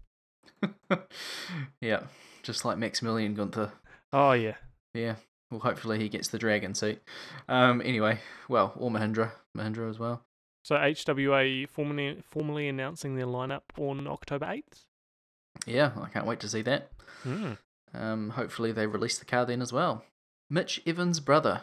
yeah, 1.81 2.03
just 2.43 2.65
like 2.65 2.77
Maximilian 2.77 3.33
Gunther. 3.33 3.71
Oh 4.13 4.31
yeah, 4.31 4.55
Yeah, 4.93 5.15
well, 5.51 5.59
hopefully 5.59 5.99
he 5.99 6.09
gets 6.09 6.29
the 6.29 6.37
dragon 6.37 6.73
seat. 6.73 7.01
Um, 7.49 7.81
anyway, 7.83 8.19
well, 8.47 8.73
or 8.77 8.89
Mahindra, 8.89 9.31
Mahindra 9.57 9.89
as 9.89 9.99
well. 9.99 10.21
So 10.63 10.75
HWA 10.75 11.69
formally 11.69 12.23
formally 12.23 12.67
announcing 12.67 13.15
their 13.15 13.27
lineup 13.27 13.63
on 13.77 14.07
October 14.07 14.49
eighth. 14.49 14.87
Yeah, 15.65 15.91
I 16.01 16.09
can't 16.09 16.25
wait 16.25 16.39
to 16.41 16.49
see 16.49 16.61
that. 16.63 16.91
Mm. 17.23 17.57
Um, 17.93 18.29
hopefully 18.31 18.71
they 18.71 18.87
release 18.87 19.17
the 19.17 19.25
car 19.25 19.45
then 19.45 19.61
as 19.61 19.71
well. 19.71 20.03
Mitch 20.49 20.81
Evans' 20.85 21.19
brother 21.19 21.61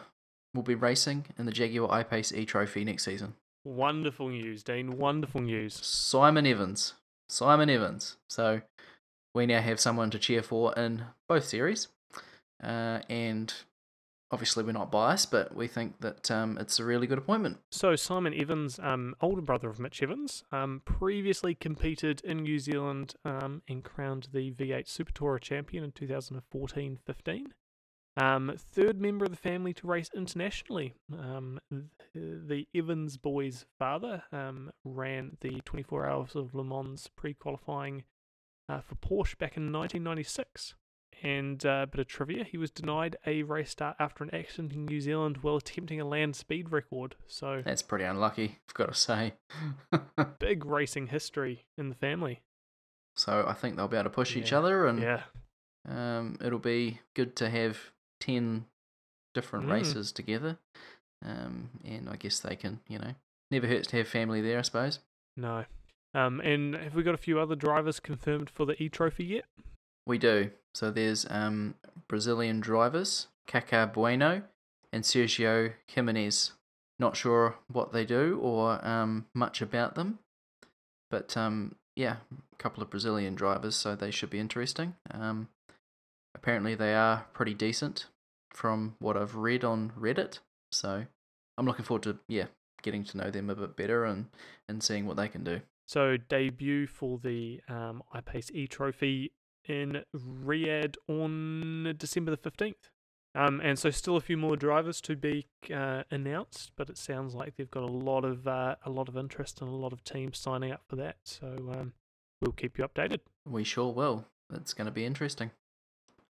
will 0.53 0.63
be 0.63 0.75
racing 0.75 1.25
in 1.37 1.45
the 1.45 1.51
Jaguar 1.51 1.91
I-Pace 1.91 2.31
E-Trophy 2.31 2.83
next 2.83 3.05
season. 3.05 3.33
Wonderful 3.65 4.29
news, 4.29 4.63
Dean. 4.63 4.97
Wonderful 4.97 5.41
news. 5.41 5.73
Simon 5.85 6.45
Evans. 6.45 6.93
Simon 7.29 7.69
Evans. 7.69 8.17
So 8.29 8.61
we 9.33 9.45
now 9.45 9.61
have 9.61 9.79
someone 9.79 10.09
to 10.11 10.19
cheer 10.19 10.43
for 10.43 10.73
in 10.73 11.05
both 11.27 11.45
series. 11.45 11.87
Uh, 12.61 12.99
and 13.09 13.53
obviously 14.31 14.63
we're 14.63 14.71
not 14.71 14.91
biased, 14.91 15.31
but 15.31 15.55
we 15.55 15.67
think 15.67 15.99
that 16.01 16.29
um, 16.29 16.57
it's 16.57 16.79
a 16.79 16.83
really 16.83 17.07
good 17.07 17.17
appointment. 17.17 17.57
So 17.71 17.95
Simon 17.95 18.33
Evans, 18.33 18.79
um, 18.81 19.15
older 19.21 19.41
brother 19.41 19.69
of 19.69 19.79
Mitch 19.79 20.01
Evans, 20.01 20.43
um, 20.51 20.81
previously 20.85 21.55
competed 21.55 22.21
in 22.23 22.37
New 22.37 22.59
Zealand 22.59 23.15
um, 23.23 23.61
and 23.67 23.83
crowned 23.83 24.29
the 24.33 24.51
V8 24.51 24.87
Super 24.87 25.13
Tourer 25.13 25.39
champion 25.39 25.83
in 25.83 25.91
2014-15. 25.91 27.45
Um, 28.15 28.53
third 28.57 29.01
member 29.01 29.25
of 29.25 29.31
the 29.31 29.37
family 29.37 29.73
to 29.73 29.87
race 29.87 30.09
internationally. 30.15 30.93
Um, 31.11 31.59
the 32.13 32.67
Evans 32.75 33.17
boys' 33.17 33.65
father 33.79 34.23
um, 34.31 34.71
ran 34.83 35.37
the 35.41 35.61
24 35.65 36.05
Hours 36.07 36.35
of 36.35 36.53
Le 36.53 36.63
Mans 36.63 37.09
pre-qualifying 37.15 38.03
uh, 38.69 38.81
for 38.81 38.95
Porsche 38.95 39.37
back 39.37 39.57
in 39.57 39.71
1996. 39.71 40.75
And 41.23 41.65
uh, 41.65 41.81
a 41.83 41.87
bit 41.87 42.01
of 42.01 42.07
trivia, 42.07 42.43
he 42.43 42.57
was 42.57 42.69
denied 42.69 43.15
a 43.25 43.43
race 43.43 43.69
start 43.71 43.95
after 43.99 44.23
an 44.23 44.33
accident 44.35 44.73
in 44.73 44.85
New 44.85 44.99
Zealand 44.99 45.37
while 45.41 45.55
attempting 45.55 46.01
a 46.01 46.05
land 46.05 46.35
speed 46.35 46.71
record. 46.71 47.15
So 47.27 47.61
That's 47.63 47.81
pretty 47.81 48.03
unlucky, 48.03 48.59
I've 48.67 48.73
got 48.73 48.87
to 48.89 48.93
say. 48.93 49.33
big 50.39 50.65
racing 50.65 51.07
history 51.07 51.65
in 51.77 51.89
the 51.89 51.95
family. 51.95 52.41
so 53.15 53.45
I 53.47 53.53
think 53.53 53.75
they'll 53.77 53.87
be 53.87 53.95
able 53.97 54.03
to 54.05 54.09
push 54.09 54.35
each 54.35 54.51
other, 54.53 54.85
and 54.85 54.99
Yeah. 55.01 55.21
um, 55.87 56.37
it'll 56.43 56.59
be 56.59 56.99
good 57.13 57.35
to 57.37 57.49
have 57.49 57.77
10 58.23 58.65
different 59.33 59.65
Mm. 59.65 59.71
races 59.71 60.11
together. 60.11 60.57
Um, 61.21 61.69
and 61.83 62.09
I 62.09 62.15
guess 62.15 62.39
they 62.39 62.55
can, 62.55 62.79
you 62.87 62.99
know, 62.99 63.15
never 63.49 63.67
hurts 63.67 63.87
to 63.87 63.97
have 63.97 64.07
family 64.07 64.41
there, 64.41 64.59
I 64.59 64.61
suppose. 64.61 64.99
No. 65.37 65.65
Um, 66.13 66.39
and 66.41 66.75
have 66.75 66.95
we 66.95 67.03
got 67.03 67.15
a 67.15 67.17
few 67.17 67.39
other 67.39 67.55
drivers 67.55 67.99
confirmed 67.99 68.49
for 68.49 68.65
the 68.65 68.81
E 68.81 68.89
Trophy 68.89 69.25
yet? 69.25 69.45
We 70.05 70.17
do. 70.17 70.51
So 70.75 70.91
there's 70.91 71.25
um, 71.29 71.75
Brazilian 72.07 72.59
drivers, 72.59 73.27
Cacá 73.47 73.91
Bueno 73.91 74.43
and 74.91 75.03
Sergio 75.03 75.73
Jimenez. 75.87 76.51
Not 76.99 77.15
sure 77.17 77.55
what 77.67 77.91
they 77.93 78.05
do 78.05 78.39
or 78.41 78.85
um, 78.85 79.25
much 79.33 79.61
about 79.61 79.95
them, 79.95 80.19
but 81.09 81.35
um, 81.35 81.75
yeah, 81.95 82.17
a 82.51 82.55
couple 82.57 82.83
of 82.83 82.89
Brazilian 82.89 83.33
drivers, 83.33 83.75
so 83.75 83.95
they 83.95 84.11
should 84.11 84.29
be 84.29 84.39
interesting. 84.39 84.95
Um, 85.09 85.47
apparently, 86.35 86.75
they 86.75 86.93
are 86.93 87.25
pretty 87.33 87.53
decent 87.55 88.05
from 88.53 88.95
what 88.99 89.17
I've 89.17 89.35
read 89.35 89.63
on 89.63 89.91
Reddit, 89.99 90.39
so 90.71 91.05
I'm 91.57 91.65
looking 91.65 91.85
forward 91.85 92.03
to 92.03 92.19
yeah 92.27 92.45
getting 92.81 93.03
to 93.05 93.17
know 93.17 93.31
them 93.31 93.49
a 93.49 93.55
bit 93.55 93.75
better 93.75 94.05
and 94.05 94.27
and 94.69 94.83
seeing 94.83 95.05
what 95.05 95.17
they 95.17 95.27
can 95.27 95.43
do. 95.43 95.61
So 95.87 96.17
debut 96.17 96.87
for 96.87 97.19
the 97.19 97.61
um, 97.67 98.03
iPace 98.15 98.51
E 98.51 98.67
Trophy 98.67 99.33
in 99.65 100.03
Riyadh 100.15 100.95
on 101.07 101.95
December 101.97 102.31
the 102.31 102.37
fifteenth. 102.37 102.89
Um, 103.35 103.59
and 103.63 103.79
so 103.79 103.89
still 103.89 104.15
a 104.15 104.21
few 104.21 104.37
more 104.37 104.55
drivers 104.55 105.01
to 105.01 105.15
be 105.15 105.47
uh, 105.73 106.03
announced, 106.11 106.71
but 106.75 106.87
it 106.89 106.99
sounds 106.99 107.33
like 107.33 107.55
they've 107.55 107.71
got 107.71 107.81
a 107.81 107.87
lot 107.87 108.23
of 108.25 108.47
uh, 108.47 108.75
a 108.85 108.91
lot 108.91 109.09
of 109.09 109.17
interest 109.17 109.59
and 109.59 109.69
a 109.69 109.75
lot 109.75 109.91
of 109.91 110.03
teams 110.03 110.37
signing 110.37 110.71
up 110.71 110.83
for 110.87 110.95
that. 110.97 111.17
So 111.23 111.47
um, 111.73 111.93
we'll 112.41 112.51
keep 112.51 112.77
you 112.77 112.87
updated. 112.87 113.21
We 113.45 113.63
sure 113.63 113.91
will. 113.91 114.25
It's 114.53 114.75
going 114.75 114.85
to 114.85 114.91
be 114.91 115.03
interesting. 115.03 115.49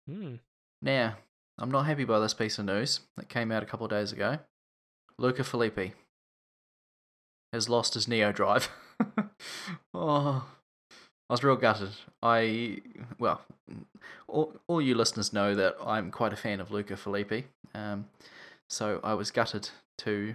Hmm. 0.09 0.37
Now, 0.81 1.17
I'm 1.59 1.71
not 1.71 1.87
happy 1.87 2.05
by 2.05 2.19
this 2.19 2.35
piece 2.35 2.59
of 2.59 2.65
news 2.65 3.01
that 3.17 3.29
came 3.29 3.53
out 3.53 3.63
a 3.63 3.67
couple 3.67 3.87
of 3.87 3.91
days 3.91 4.13
ago. 4.13 4.39
Luca 5.19 5.43
Filippi 5.43 5.93
has 7.53 7.69
lost 7.69 7.95
his 7.95 8.07
NIO 8.07 8.35
Drive. 8.35 8.69
oh, 9.95 10.47
I 11.31 11.33
was 11.33 11.45
real 11.45 11.57
gutted. 11.57 11.91
I, 12.23 12.79
well, 13.19 13.43
all, 14.27 14.55
all 14.67 14.83
you 14.83 14.97
listeners 14.97 15.33
know 15.33 15.55
that 15.55 15.77
I'm 15.85 16.11
quite 16.11 16.33
a 16.33 16.37
fan 16.37 16.61
of 16.61 16.73
Luca 16.73 16.95
Filippi. 16.95 17.45
Um, 17.75 18.07
so 18.69 19.01
I 19.05 19.15
was 19.15 19.31
gutted 19.31 19.71
to 19.99 20.35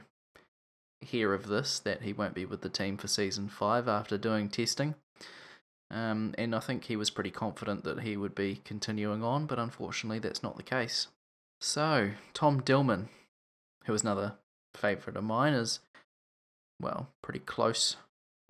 hear 1.02 1.34
of 1.34 1.48
this, 1.48 1.80
that 1.80 2.02
he 2.02 2.14
won't 2.14 2.34
be 2.34 2.46
with 2.46 2.62
the 2.62 2.70
team 2.70 2.98
for 2.98 3.08
season 3.08 3.50
five 3.50 3.88
after 3.88 4.18
doing 4.18 4.50
testing. 4.50 4.96
Um, 5.92 6.36
and 6.38 6.56
I 6.56 6.60
think 6.60 6.86
he 6.86 6.96
was 6.96 7.10
pretty 7.10 7.32
confident 7.32 7.84
that 7.84 8.02
he 8.02 8.16
would 8.16 8.36
be 8.36 8.62
continuing 8.64 9.24
on, 9.24 9.46
but 9.46 9.60
unfortunately 9.60 10.20
that's 10.20 10.44
not 10.44 10.56
the 10.56 10.64
case. 10.64 11.08
So, 11.60 12.12
Tom 12.34 12.62
Dillmann, 12.62 13.08
who 13.86 13.94
is 13.94 14.04
another 14.04 14.34
favourite 14.76 15.18
of 15.18 15.24
mine, 15.24 15.54
is, 15.54 15.80
well, 16.80 17.08
pretty 17.22 17.40
close 17.40 17.96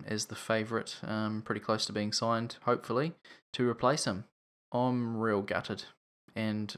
as 0.06 0.26
the 0.26 0.36
favourite, 0.36 0.96
um, 1.02 1.42
pretty 1.42 1.60
close 1.60 1.86
to 1.86 1.92
being 1.92 2.12
signed, 2.12 2.56
hopefully, 2.62 3.14
to 3.54 3.68
replace 3.68 4.04
him. 4.04 4.24
I'm 4.72 5.16
real 5.16 5.42
gutted, 5.42 5.84
and 6.36 6.74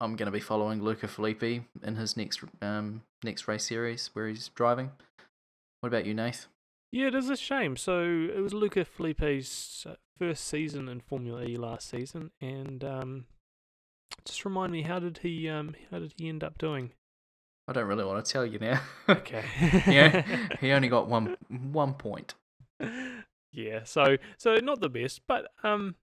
I'm 0.00 0.16
going 0.16 0.26
to 0.26 0.32
be 0.32 0.40
following 0.40 0.82
Luca 0.82 1.06
Filippi 1.06 1.64
in 1.82 1.96
his 1.96 2.16
next 2.16 2.40
um, 2.62 3.02
next 3.22 3.46
race 3.46 3.64
series 3.64 4.10
where 4.12 4.28
he's 4.28 4.48
driving. 4.48 4.92
What 5.80 5.88
about 5.88 6.06
you, 6.06 6.14
Nath? 6.14 6.46
Yeah, 6.94 7.08
it 7.08 7.16
is 7.16 7.28
a 7.28 7.36
shame. 7.36 7.76
So 7.76 8.02
it 8.04 8.38
was 8.40 8.54
Luca 8.54 8.84
Filippi's 8.84 9.84
uh, 9.84 9.94
first 10.16 10.46
season 10.46 10.88
in 10.88 11.00
Formula 11.00 11.42
E 11.42 11.56
last 11.56 11.90
season, 11.90 12.30
and 12.40 12.84
um, 12.84 13.24
just 14.24 14.44
remind 14.44 14.70
me, 14.70 14.82
how 14.82 15.00
did 15.00 15.18
he 15.18 15.48
um, 15.48 15.74
how 15.90 15.98
did 15.98 16.14
he 16.16 16.28
end 16.28 16.44
up 16.44 16.56
doing? 16.56 16.92
I 17.66 17.72
don't 17.72 17.88
really 17.88 18.04
want 18.04 18.24
to 18.24 18.32
tell 18.32 18.46
you 18.46 18.60
now. 18.60 18.80
Okay. 19.08 19.42
yeah, 19.88 20.22
he 20.60 20.70
only 20.70 20.86
got 20.86 21.08
one 21.08 21.36
one 21.48 21.94
point. 21.94 22.34
yeah, 23.50 23.82
so 23.82 24.16
so 24.38 24.54
not 24.58 24.80
the 24.80 24.88
best, 24.88 25.22
but 25.26 25.48
um, 25.64 25.96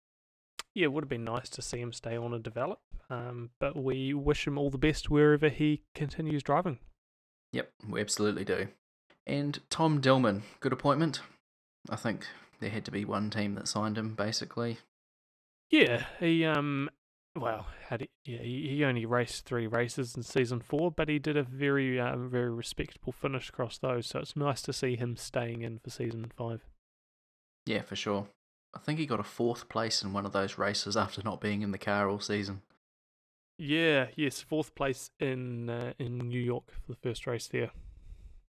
yeah, 0.76 0.84
it 0.84 0.92
would 0.92 1.06
have 1.06 1.10
been 1.10 1.24
nice 1.24 1.48
to 1.52 1.62
see 1.62 1.80
him 1.80 1.94
stay 1.94 2.18
on 2.18 2.34
and 2.34 2.44
develop. 2.44 2.82
Um, 3.10 3.52
but 3.62 3.82
we 3.82 4.14
wish 4.14 4.46
him 4.46 4.58
all 4.58 4.70
the 4.70 4.78
best 4.78 5.10
wherever 5.10 5.48
he 5.48 5.84
continues 5.96 6.44
driving. 6.44 6.80
Yep, 7.54 7.72
we 7.88 8.02
absolutely 8.02 8.44
do. 8.44 8.68
And 9.28 9.60
Tom 9.70 10.02
Dillmann, 10.02 10.42
good 10.60 10.74
appointment. 10.74 11.22
I 11.90 11.96
think 11.96 12.26
there 12.60 12.70
had 12.70 12.86
to 12.86 12.92
be 12.92 13.06
one 13.06 13.30
team 13.30 13.56
that 13.56 13.68
signed 13.68 13.98
him, 13.98 14.16
basically. 14.16 14.78
Yeah, 15.70 16.06
he 16.20 16.46
um, 16.46 16.90
well, 17.36 17.68
had 17.88 18.02
he, 18.02 18.10
yeah, 18.26 18.42
he 18.42 18.68
he 18.70 18.84
only 18.84 19.06
raced 19.06 19.46
three 19.46 19.68
races 19.68 20.16
in 20.16 20.24
season 20.24 20.60
four, 20.60 20.92
but 20.92 21.08
he 21.08 21.18
did 21.18 21.38
a 21.38 21.44
very 21.44 22.00
um, 22.00 22.30
very 22.30 22.50
respectable 22.50 23.14
finish 23.14 23.50
across 23.50 23.78
those. 23.78 24.08
So 24.08 24.20
it's 24.20 24.36
nice 24.36 24.62
to 24.64 24.74
see 24.74 24.96
him 24.96 25.16
staying 25.16 25.62
in 25.62 25.80
for 25.80 25.90
season 25.90 26.32
five. 26.36 26.66
Yeah, 27.66 27.84
for 27.84 27.96
sure. 27.96 28.28
I 28.74 28.80
think 28.80 29.00
he 29.00 29.06
got 29.06 29.20
a 29.20 29.24
fourth 29.24 29.70
place 29.70 30.02
in 30.02 30.14
one 30.14 30.26
of 30.26 30.34
those 30.34 30.58
races 30.58 30.98
after 30.98 31.22
not 31.24 31.42
being 31.42 31.62
in 31.62 31.72
the 31.72 31.78
car 31.78 32.10
all 32.10 32.20
season. 32.20 32.62
Yeah, 33.58 34.08
yes, 34.16 34.42
fourth 34.42 34.76
place 34.76 35.12
in 35.20 35.70
uh, 35.70 35.94
in 36.00 36.18
New 36.18 36.42
York 36.42 36.66
for 36.86 36.92
the 36.92 36.98
first 36.98 37.28
race 37.28 37.48
there. 37.48 37.72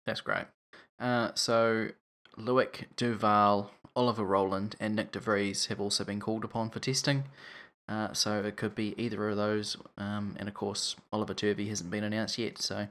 That's 0.06 0.22
great. 0.22 0.46
Uh, 1.00 1.32
so 1.36 1.90
Loic 2.38 2.86
Duval, 2.96 3.72
Oliver 3.96 4.24
Rowland, 4.24 4.76
and 4.80 4.98
Nyck 4.98 5.12
De 5.12 5.20
Vries 5.20 5.68
have 5.68 5.80
also 5.80 6.04
been 6.04 6.20
called 6.20 6.44
upon 6.44 6.70
for 6.70 6.80
testing. 6.80 7.26
Uh, 7.88 8.14
so 8.14 8.44
it 8.44 8.56
could 8.56 8.76
be 8.76 8.94
either 8.98 9.30
of 9.30 9.38
those. 9.38 9.76
Um, 9.98 10.36
and 10.40 10.48
of 10.48 10.54
course, 10.54 10.96
Oliver 11.12 11.34
Turvey 11.34 11.70
hasn't 11.70 11.90
been 11.90 12.04
announced 12.04 12.38
yet. 12.38 12.60
So 12.60 12.88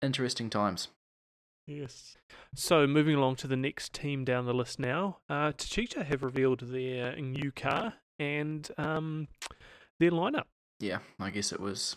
interesting 0.00 0.48
times. 0.48 0.88
Yes. 1.66 2.16
So 2.54 2.86
moving 2.86 3.14
along 3.14 3.36
to 3.36 3.46
the 3.46 3.56
next 3.56 3.92
team 3.92 4.24
down 4.24 4.46
the 4.46 4.54
list 4.54 4.78
now, 4.78 5.18
uh, 5.28 5.52
Techeetah 5.52 6.06
have 6.06 6.22
revealed 6.22 6.60
their 6.60 7.16
new 7.16 7.52
car 7.52 7.94
and 8.18 8.68
um, 8.76 9.28
their 9.98 10.10
lineup. 10.10 10.44
Yeah, 10.80 10.98
I 11.18 11.30
guess 11.30 11.52
it 11.52 11.60
was 11.60 11.96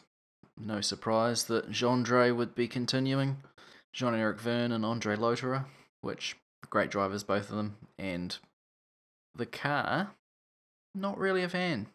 no 0.58 0.82
surprise 0.82 1.46
that 1.46 1.72
Gendre 1.72 2.36
would 2.36 2.56
be 2.56 2.68
continuing. 2.68 3.38
Jean 3.94 4.13
Eric 4.15 4.39
Vergne 4.39 4.72
and 4.72 4.86
Andre 4.86 5.15
Lotterer, 5.15 5.65
which 6.01 6.36
great 6.70 6.89
drivers, 6.91 7.24
both 7.24 7.50
of 7.50 7.56
them. 7.56 7.77
And 7.98 8.38
the 9.36 9.46
car, 9.46 10.12
not 10.96 11.17
really 11.17 11.44
a 11.44 11.50
fan. 11.50 11.88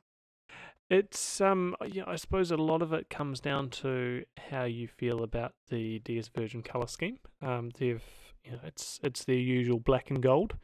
It's 0.91 1.41
um 1.41 1.75
yeah, 1.87 2.05
I 2.07 2.17
suppose 2.17 2.51
a 2.51 2.57
lot 2.57 2.83
of 2.83 2.93
it 2.93 3.09
comes 3.09 3.41
down 3.41 3.71
to 3.71 4.25
how 4.51 4.65
you 4.65 4.87
feel 4.89 5.23
about 5.23 5.55
the 5.69 6.01
DS 6.01 6.29
Virgin 6.29 6.63
color 6.63 6.87
scheme. 6.87 7.19
Um, 7.41 7.71
they've 7.79 8.05
you 8.45 8.53
know 8.53 8.59
it's 8.65 9.01
it's 9.03 9.25
their 9.25 9.37
usual 9.37 9.81
black 9.81 10.11
and 10.11 10.23
gold. 10.23 10.57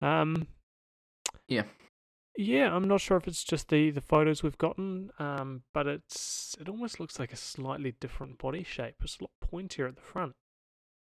Um, 0.00 0.46
Yeah. 1.46 1.64
yeah, 2.38 2.74
I'm 2.74 2.88
not 2.88 3.02
sure 3.02 3.18
if 3.18 3.28
it's 3.28 3.44
just 3.44 3.68
the 3.68 3.90
the 3.90 4.00
photos 4.00 4.42
we've 4.42 4.56
gotten. 4.56 5.10
Um, 5.18 5.64
but 5.74 5.86
it's 5.86 6.56
it 6.58 6.68
almost 6.68 6.98
looks 6.98 7.18
like 7.18 7.32
a 7.32 7.36
slightly 7.36 7.92
different 8.00 8.38
body 8.38 8.62
shape. 8.64 8.94
It's 9.02 9.18
a 9.20 9.24
lot 9.24 9.32
pointier 9.44 9.86
at 9.88 9.96
the 9.96 10.02
front. 10.02 10.32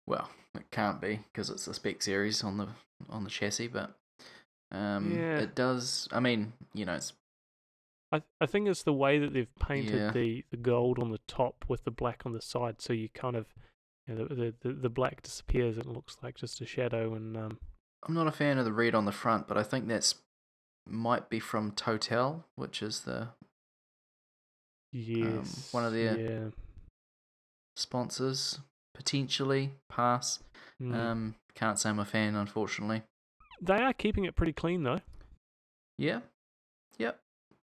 Well, 0.07 0.29
it 0.55 0.71
can't 0.71 0.99
be 1.01 1.19
because 1.31 1.49
it's 1.49 1.65
the 1.65 1.73
spec 1.73 2.01
series 2.01 2.43
on 2.43 2.57
the 2.57 2.69
on 3.09 3.23
the 3.23 3.29
chassis, 3.29 3.67
but 3.67 3.93
um, 4.71 5.11
Yeah. 5.13 5.39
it 5.39 5.53
does. 5.55 6.07
I 6.11 6.19
mean, 6.19 6.53
you 6.73 6.85
know, 6.85 6.95
it's 6.95 7.13
I 8.11 8.23
I 8.41 8.45
think 8.45 8.67
it's 8.67 8.83
the 8.83 8.93
way 8.93 9.19
that 9.19 9.33
they've 9.33 9.53
painted 9.59 9.93
Yeah. 9.99 10.11
the, 10.11 10.45
the 10.49 10.57
gold 10.57 10.97
on 10.97 11.11
the 11.11 11.19
top 11.27 11.65
with 11.67 11.83
the 11.83 11.91
black 11.91 12.25
on 12.25 12.31
the 12.33 12.41
side, 12.41 12.81
so 12.81 12.93
you 12.93 13.09
kind 13.09 13.35
of 13.35 13.47
you 14.07 14.15
know, 14.15 14.25
the, 14.27 14.53
the 14.61 14.73
the 14.73 14.89
black 14.89 15.21
disappears 15.21 15.75
and 15.77 15.85
it 15.85 15.91
looks 15.91 16.17
like 16.23 16.35
just 16.35 16.61
a 16.61 16.65
shadow 16.65 17.13
and 17.13 17.35
um 17.35 17.59
I'm 18.07 18.13
not 18.13 18.27
a 18.27 18.31
fan 18.31 18.57
of 18.57 18.63
the 18.65 18.71
red 18.71 18.95
on 18.95 19.03
the 19.05 19.11
front, 19.11 19.47
but 19.47 19.57
I 19.57 19.63
think 19.63 19.87
that's 19.87 20.15
might 20.87 21.29
be 21.29 21.39
from 21.41 21.71
Total, 21.73 22.45
which 22.55 22.81
is 22.81 23.01
the 23.01 23.29
yes 24.93 25.67
one 25.73 25.83
of 25.83 25.91
their- 25.91 26.17
yeah 26.17 26.49
sponsors 27.75 28.59
potentially. 28.97 29.71
Pass. 29.89 30.39
mm. 30.81 30.93
Um, 30.93 31.35
can't 31.55 31.79
say 31.79 31.89
I'm 31.89 31.99
a 31.99 32.05
fan, 32.05 32.35
unfortunately. 32.35 33.03
they 33.61 33.75
are 33.81 33.93
keeping 33.93 34.25
it 34.25 34.35
pretty 34.35 34.53
clean 34.53 34.83
though. 34.83 34.99
Yeah, 35.97 36.19
yep. 36.97 37.19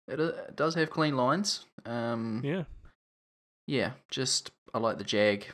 It, 0.09 0.21
uh, 0.21 0.25
it 0.49 0.57
does 0.57 0.75
have 0.77 0.91
clean 0.91 1.17
lines. 1.17 1.67
Um, 1.85 2.41
Yeah. 2.45 2.65
Yeah, 3.67 3.93
just 4.11 4.51
I 4.75 4.79
like 4.79 4.99
the 4.99 5.05
Jag. 5.05 5.47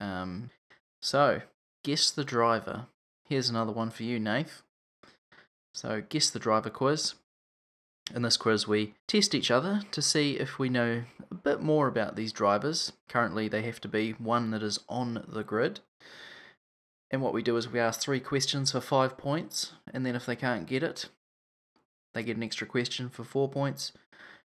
Um, 0.00 0.50
so 1.00 1.40
guess 1.84 2.10
the 2.10 2.24
driver. 2.24 2.86
Here's 3.28 3.48
another 3.48 3.72
one 3.72 3.90
for 3.90 4.02
you, 4.02 4.18
Nath. 4.20 4.62
So 5.74 6.02
guess 6.08 6.30
the 6.30 6.38
driver 6.38 6.70
quiz. 6.70 7.14
In 8.12 8.22
this 8.22 8.36
quiz, 8.36 8.68
we 8.68 8.94
test 9.06 9.34
each 9.34 9.50
other 9.50 9.82
to 9.90 10.02
see 10.02 10.32
if 10.32 10.58
we 10.58 10.68
know 10.68 11.04
a 11.30 11.34
bit 11.34 11.62
more 11.62 11.88
about 11.88 12.16
these 12.16 12.32
drivers. 12.32 12.92
Currently, 13.08 13.48
they 13.48 13.62
have 13.62 13.80
to 13.80 13.88
be 13.88 14.12
one 14.12 14.50
that 14.50 14.62
is 14.62 14.78
on 14.88 15.24
the 15.26 15.42
grid. 15.42 15.80
And 17.10 17.22
what 17.22 17.32
we 17.32 17.42
do 17.42 17.56
is 17.56 17.68
we 17.68 17.80
ask 17.80 18.00
three 18.00 18.20
questions 18.20 18.72
for 18.72 18.80
five 18.80 19.16
points, 19.16 19.72
and 19.92 20.04
then 20.04 20.16
if 20.16 20.26
they 20.26 20.36
can't 20.36 20.66
get 20.66 20.82
it, 20.82 21.08
they 22.12 22.22
get 22.22 22.36
an 22.36 22.42
extra 22.42 22.66
question 22.66 23.08
for 23.08 23.24
four 23.24 23.48
points, 23.48 23.92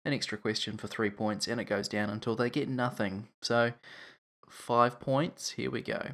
an 0.04 0.14
extra 0.14 0.38
question 0.38 0.78
for 0.78 0.88
three 0.88 1.10
points, 1.10 1.48
and 1.48 1.60
it 1.60 1.66
goes 1.66 1.88
down 1.88 2.10
until 2.10 2.36
they 2.36 2.50
get 2.50 2.68
nothing. 2.68 3.28
So, 3.42 3.74
five 4.50 5.00
points, 5.00 5.52
here 5.52 5.70
we 5.70 5.82
go. 5.82 6.12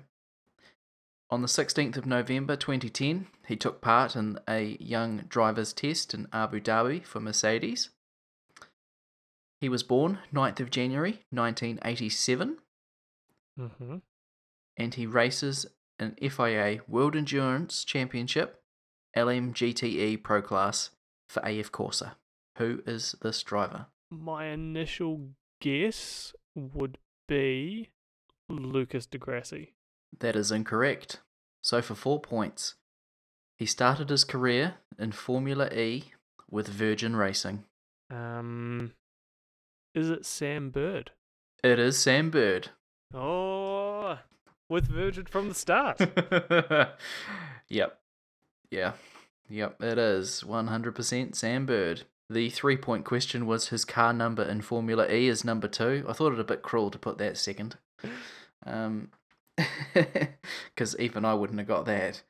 On 1.29 1.41
the 1.41 1.47
16th 1.47 1.95
of 1.95 2.05
November 2.05 2.55
2010, 2.55 3.27
he 3.51 3.57
took 3.57 3.81
part 3.81 4.15
in 4.15 4.39
a 4.47 4.77
young 4.79 5.25
driver's 5.27 5.73
test 5.73 6.13
in 6.13 6.25
Abu 6.31 6.61
Dhabi 6.61 7.05
for 7.05 7.19
Mercedes. 7.19 7.89
He 9.59 9.67
was 9.67 9.83
born 9.83 10.19
9th 10.33 10.61
of 10.61 10.69
January 10.71 11.19
1987, 11.31 12.57
Mm-hmm. 13.59 13.97
and 14.77 14.93
he 14.93 15.05
races 15.05 15.65
an 15.99 16.15
FIA 16.21 16.79
World 16.87 17.17
Endurance 17.17 17.83
Championship 17.83 18.61
LMGTE 19.17 20.23
Pro 20.23 20.41
Class 20.41 20.91
for 21.27 21.41
AF 21.45 21.73
Corse. 21.73 22.01
Who 22.57 22.81
is 22.87 23.15
this 23.21 23.43
driver? 23.43 23.87
My 24.09 24.45
initial 24.45 25.31
guess 25.59 26.33
would 26.55 26.97
be 27.27 27.89
Lucas 28.47 29.05
di 29.05 29.17
Grassi. 29.17 29.73
That 30.17 30.37
is 30.37 30.51
incorrect. 30.51 31.19
So 31.61 31.81
for 31.81 31.93
four 31.95 32.21
points, 32.21 32.75
he 33.62 33.67
started 33.67 34.10
his 34.10 34.24
career 34.24 34.74
in 34.97 35.12
Formula 35.12 35.67
E 35.71 36.06
with 36.50 36.67
Virgin 36.67 37.15
Racing. 37.15 37.63
Um, 38.10 38.93
is 39.93 40.10
it 40.10 40.26
Sam 40.26 40.71
Bird? 40.71 41.12
It 41.63 41.78
is 41.78 41.95
Sam 41.95 42.32
Bird. 42.32 42.69
Oh, 43.13 44.17
with 44.67 44.88
Virgin 44.88 45.28
from 45.28 45.47
the 45.47 45.54
start. 45.54 46.00
yep. 47.69 48.00
Yeah. 48.71 48.93
Yep, 49.47 49.84
it 49.84 50.00
is 50.00 50.43
100% 50.43 51.36
Sam 51.36 51.67
Bird. 51.67 52.02
The 52.32 52.50
three 52.50 52.78
point 52.78 53.06
question 53.06 53.45
was 53.45 53.67
his 53.67 53.86
car 53.86 54.12
number 54.12 54.41
in 54.41 54.62
Formula 54.62 55.08
E 55.08 55.28
is 55.28 55.45
number 55.45 55.67
two. 55.67 56.04
I 56.10 56.13
thought 56.13 56.34
it 56.34 56.39
a 56.39 56.43
bit 56.43 56.63
cruel 56.63 56.89
to 56.89 56.97
put 56.97 57.19
that 57.19 57.38
second. 57.38 57.78
Um, 58.65 59.12
because 59.93 60.97
even 60.97 61.26
I 61.26 61.36
wouldn't 61.36 61.60
have 61.60 61.67
got 61.67 61.86
that. 61.86 62.24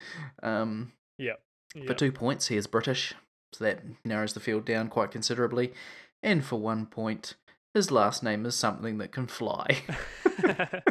Um, 0.43 0.91
yeah. 1.21 1.85
For 1.87 1.93
two 1.93 2.11
points, 2.11 2.47
he 2.47 2.57
is 2.57 2.67
British, 2.67 3.13
so 3.53 3.63
that 3.63 3.81
narrows 4.03 4.33
the 4.33 4.39
field 4.39 4.65
down 4.65 4.89
quite 4.89 5.11
considerably. 5.11 5.73
And 6.21 6.43
for 6.43 6.59
one 6.59 6.85
point, 6.85 7.35
his 7.73 7.91
last 7.91 8.23
name 8.23 8.45
is 8.45 8.55
something 8.55 8.97
that 8.97 9.11
can 9.11 9.27
fly. 9.27 9.81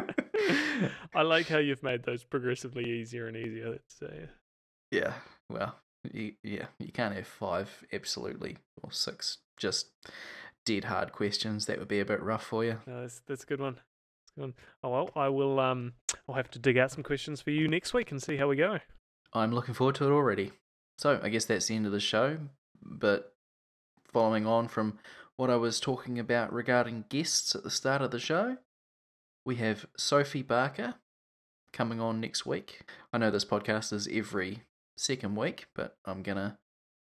I 1.13 1.21
like 1.21 1.47
how 1.47 1.59
you've 1.59 1.83
made 1.83 2.03
those 2.03 2.23
progressively 2.23 2.85
easier 2.85 3.27
and 3.27 3.37
easier. 3.37 3.79
Uh, 4.01 4.07
yeah, 4.91 5.13
well, 5.49 5.75
you, 6.11 6.33
yeah, 6.43 6.65
you 6.79 6.91
can't 6.91 7.15
have 7.15 7.27
five 7.27 7.83
absolutely 7.93 8.57
or 8.81 8.91
six 8.91 9.37
just 9.57 9.89
dead 10.65 10.85
hard 10.85 11.11
questions. 11.11 11.65
That 11.65 11.79
would 11.79 11.87
be 11.87 11.99
a 11.99 12.05
bit 12.05 12.21
rough 12.21 12.43
for 12.43 12.65
you. 12.65 12.79
no, 12.87 13.01
that's 13.01 13.21
that's 13.27 13.43
a 13.43 13.47
good 13.47 13.61
one. 13.61 13.75
That's 13.75 14.31
a 14.31 14.39
good 14.39 14.41
one. 14.41 14.53
Oh 14.83 14.89
well, 14.89 15.09
I 15.15 15.29
will. 15.29 15.59
Um, 15.59 15.93
I'll 16.27 16.35
have 16.35 16.51
to 16.51 16.59
dig 16.59 16.77
out 16.77 16.91
some 16.91 17.03
questions 17.03 17.41
for 17.41 17.51
you 17.51 17.67
next 17.67 17.93
week 17.93 18.11
and 18.11 18.21
see 18.21 18.37
how 18.37 18.47
we 18.47 18.55
go. 18.55 18.79
I'm 19.33 19.51
looking 19.51 19.73
forward 19.73 19.95
to 19.95 20.05
it 20.05 20.11
already. 20.11 20.51
So 20.97 21.19
I 21.21 21.29
guess 21.29 21.45
that's 21.45 21.67
the 21.67 21.75
end 21.75 21.85
of 21.85 21.91
the 21.91 21.99
show. 21.99 22.37
But 22.83 23.33
following 24.11 24.45
on 24.45 24.67
from 24.67 24.99
what 25.35 25.49
I 25.49 25.55
was 25.55 25.79
talking 25.79 26.19
about 26.19 26.53
regarding 26.53 27.05
guests 27.09 27.55
at 27.55 27.63
the 27.63 27.69
start 27.69 28.01
of 28.01 28.11
the 28.11 28.19
show, 28.19 28.57
we 29.45 29.55
have 29.55 29.87
Sophie 29.97 30.43
Barker 30.43 30.95
coming 31.73 31.99
on 31.99 32.19
next 32.19 32.45
week. 32.45 32.81
I 33.11 33.17
know 33.17 33.31
this 33.31 33.45
podcast 33.45 33.93
is 33.93 34.07
every 34.11 34.63
second 34.97 35.35
week, 35.35 35.67
but 35.73 35.97
I'm 36.05 36.21
gonna 36.21 36.59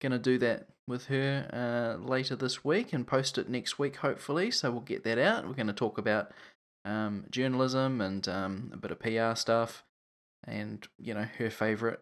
gonna 0.01 0.19
do 0.19 0.37
that 0.39 0.67
with 0.87 1.07
her 1.07 1.47
uh, 1.53 2.03
later 2.03 2.35
this 2.35 2.63
week 2.63 2.93
and 2.93 3.05
post 3.05 3.37
it 3.37 3.49
next 3.49 3.77
week, 3.77 3.97
hopefully. 3.97 4.51
So 4.51 4.71
we'll 4.71 4.81
get 4.81 5.03
that 5.03 5.17
out. 5.17 5.47
We're 5.47 5.53
gonna 5.53 5.73
talk 5.73 5.97
about 5.97 6.31
um, 6.85 7.25
journalism 7.29 8.01
and 8.01 8.27
um, 8.27 8.71
a 8.73 8.77
bit 8.77 8.91
of 8.91 8.99
PR 8.99 9.35
stuff, 9.35 9.83
and 10.43 10.87
you 10.97 11.13
know 11.13 11.27
her 11.37 11.49
favorite 11.49 12.01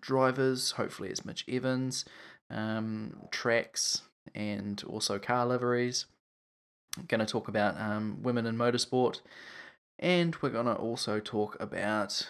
drivers. 0.00 0.72
Hopefully, 0.72 1.10
it's 1.10 1.24
Mitch 1.24 1.44
Evans, 1.48 2.04
um, 2.50 3.16
tracks, 3.30 4.02
and 4.34 4.82
also 4.86 5.18
car 5.18 5.46
liveries. 5.46 6.06
I'm 6.98 7.06
Going 7.06 7.20
to 7.20 7.26
talk 7.26 7.48
about 7.48 7.80
um, 7.80 8.18
women 8.22 8.46
in 8.46 8.56
motorsport, 8.56 9.20
and 9.98 10.36
we're 10.42 10.50
going 10.50 10.66
to 10.66 10.74
also 10.74 11.20
talk 11.20 11.56
about 11.60 12.28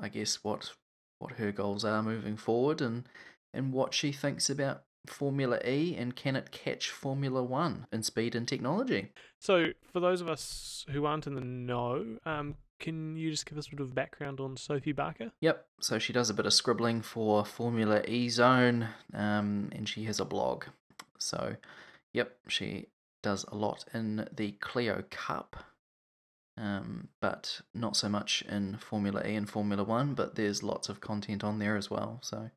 I 0.00 0.08
guess 0.08 0.42
what 0.42 0.72
what 1.18 1.32
her 1.32 1.52
goals 1.52 1.84
are 1.84 2.02
moving 2.02 2.36
forward 2.36 2.80
and 2.80 3.04
and 3.54 3.72
what 3.72 3.94
she 3.94 4.12
thinks 4.12 4.50
about 4.50 4.82
Formula 5.06 5.58
E 5.66 5.96
and 5.96 6.14
can 6.14 6.36
it 6.36 6.50
catch 6.50 6.90
Formula 6.90 7.42
One 7.42 7.86
in 7.92 8.02
speed 8.02 8.34
and 8.34 8.46
technology. 8.46 9.12
So, 9.40 9.72
for 9.92 10.00
those 10.00 10.20
of 10.20 10.28
us 10.28 10.86
who 10.90 11.04
aren't 11.04 11.26
in 11.26 11.34
the 11.34 11.40
know, 11.40 12.18
um, 12.24 12.56
can 12.82 13.16
you 13.16 13.30
just 13.30 13.46
give 13.46 13.56
us 13.56 13.68
a 13.68 13.70
bit 13.70 13.80
of 13.80 13.94
background 13.94 14.40
on 14.40 14.56
Sophie 14.56 14.92
Barker? 14.92 15.30
Yep. 15.40 15.64
So 15.80 15.98
she 15.98 16.12
does 16.12 16.28
a 16.28 16.34
bit 16.34 16.44
of 16.44 16.52
scribbling 16.52 17.00
for 17.00 17.44
Formula 17.44 18.02
E 18.06 18.28
Zone, 18.28 18.88
um, 19.14 19.70
and 19.72 19.88
she 19.88 20.04
has 20.04 20.20
a 20.20 20.24
blog. 20.26 20.64
So, 21.18 21.56
yep, 22.12 22.36
she 22.48 22.88
does 23.22 23.44
a 23.44 23.54
lot 23.54 23.84
in 23.94 24.28
the 24.34 24.52
Clio 24.60 25.04
Cup, 25.10 25.64
um, 26.58 27.08
but 27.20 27.60
not 27.72 27.96
so 27.96 28.08
much 28.08 28.42
in 28.48 28.76
Formula 28.76 29.22
E 29.24 29.36
and 29.36 29.48
Formula 29.48 29.84
One. 29.84 30.14
But 30.14 30.34
there's 30.34 30.62
lots 30.62 30.88
of 30.88 31.00
content 31.00 31.44
on 31.44 31.60
there 31.60 31.76
as 31.76 31.88
well. 31.88 32.18
So, 32.22 32.50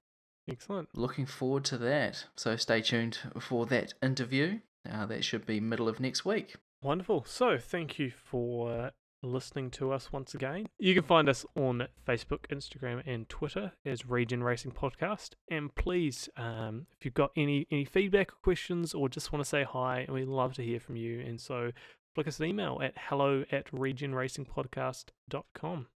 Excellent. 0.49 0.89
looking 0.93 1.27
forward 1.27 1.63
to 1.65 1.77
that. 1.77 2.25
So 2.35 2.55
stay 2.55 2.81
tuned 2.81 3.19
for 3.39 3.67
that 3.67 3.93
interview. 4.01 4.59
Uh, 4.91 5.05
that 5.05 5.23
should 5.23 5.45
be 5.45 5.59
middle 5.59 5.88
of 5.88 5.99
next 5.99 6.25
week. 6.25 6.55
Wonderful. 6.81 7.25
So, 7.27 7.57
thank 7.57 7.97
you 7.99 8.11
for 8.11 8.91
listening 9.23 9.71
to 9.71 9.91
us 9.91 10.12
once 10.12 10.34
again. 10.34 10.67
You 10.78 10.93
can 10.93 11.04
find 11.04 11.30
us 11.30 11.45
on 11.56 11.88
Facebook, 12.08 12.47
Instagram, 12.51 13.01
and 13.06 13.30
Twitter 13.30 13.71
as 13.86 14.06
Regen 14.06 14.43
Racing 14.43 14.71
Podcast. 14.71 15.32
And 15.49 15.73
please, 15.75 16.30
um, 16.38 16.88
if 16.97 17.06
you've 17.06 17.13
got 17.13 17.32
any 17.36 17.67
any 17.71 17.86
feedback 17.86 18.34
or 18.34 18.38
questions, 18.43 18.93
or 18.93 19.10
just 19.10 19.34
want 19.34 19.43
to 19.43 19.49
say 19.49 19.63
hi, 19.63 20.06
we'd 20.10 20.28
love 20.28 20.54
to 20.56 20.63
hear 20.63 20.80
from 20.80 20.95
you. 20.95 21.19
And 21.21 21.41
so, 21.41 21.71
flick 22.13 22.28
us 22.28 22.39
an 22.39 22.45
email 22.45 22.80
at 22.84 22.93
hello 22.97 23.45
at 23.51 23.71
regenracingpodcast.com. 23.71 25.88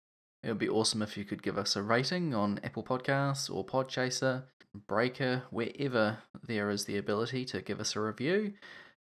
It 0.41 0.47
would 0.47 0.57
be 0.57 0.69
awesome 0.69 1.01
if 1.01 1.17
you 1.17 1.25
could 1.25 1.43
give 1.43 1.57
us 1.57 1.75
a 1.75 1.83
rating 1.83 2.33
on 2.33 2.61
Apple 2.63 2.83
Podcasts 2.83 3.53
or 3.53 3.65
Podchaser, 3.65 4.43
Breaker, 4.87 5.43
wherever 5.49 6.19
there 6.47 6.69
is 6.69 6.85
the 6.85 6.97
ability 6.97 7.43
to 7.45 7.61
give 7.61 7.81
us 7.81 7.95
a 7.95 8.01
review. 8.01 8.53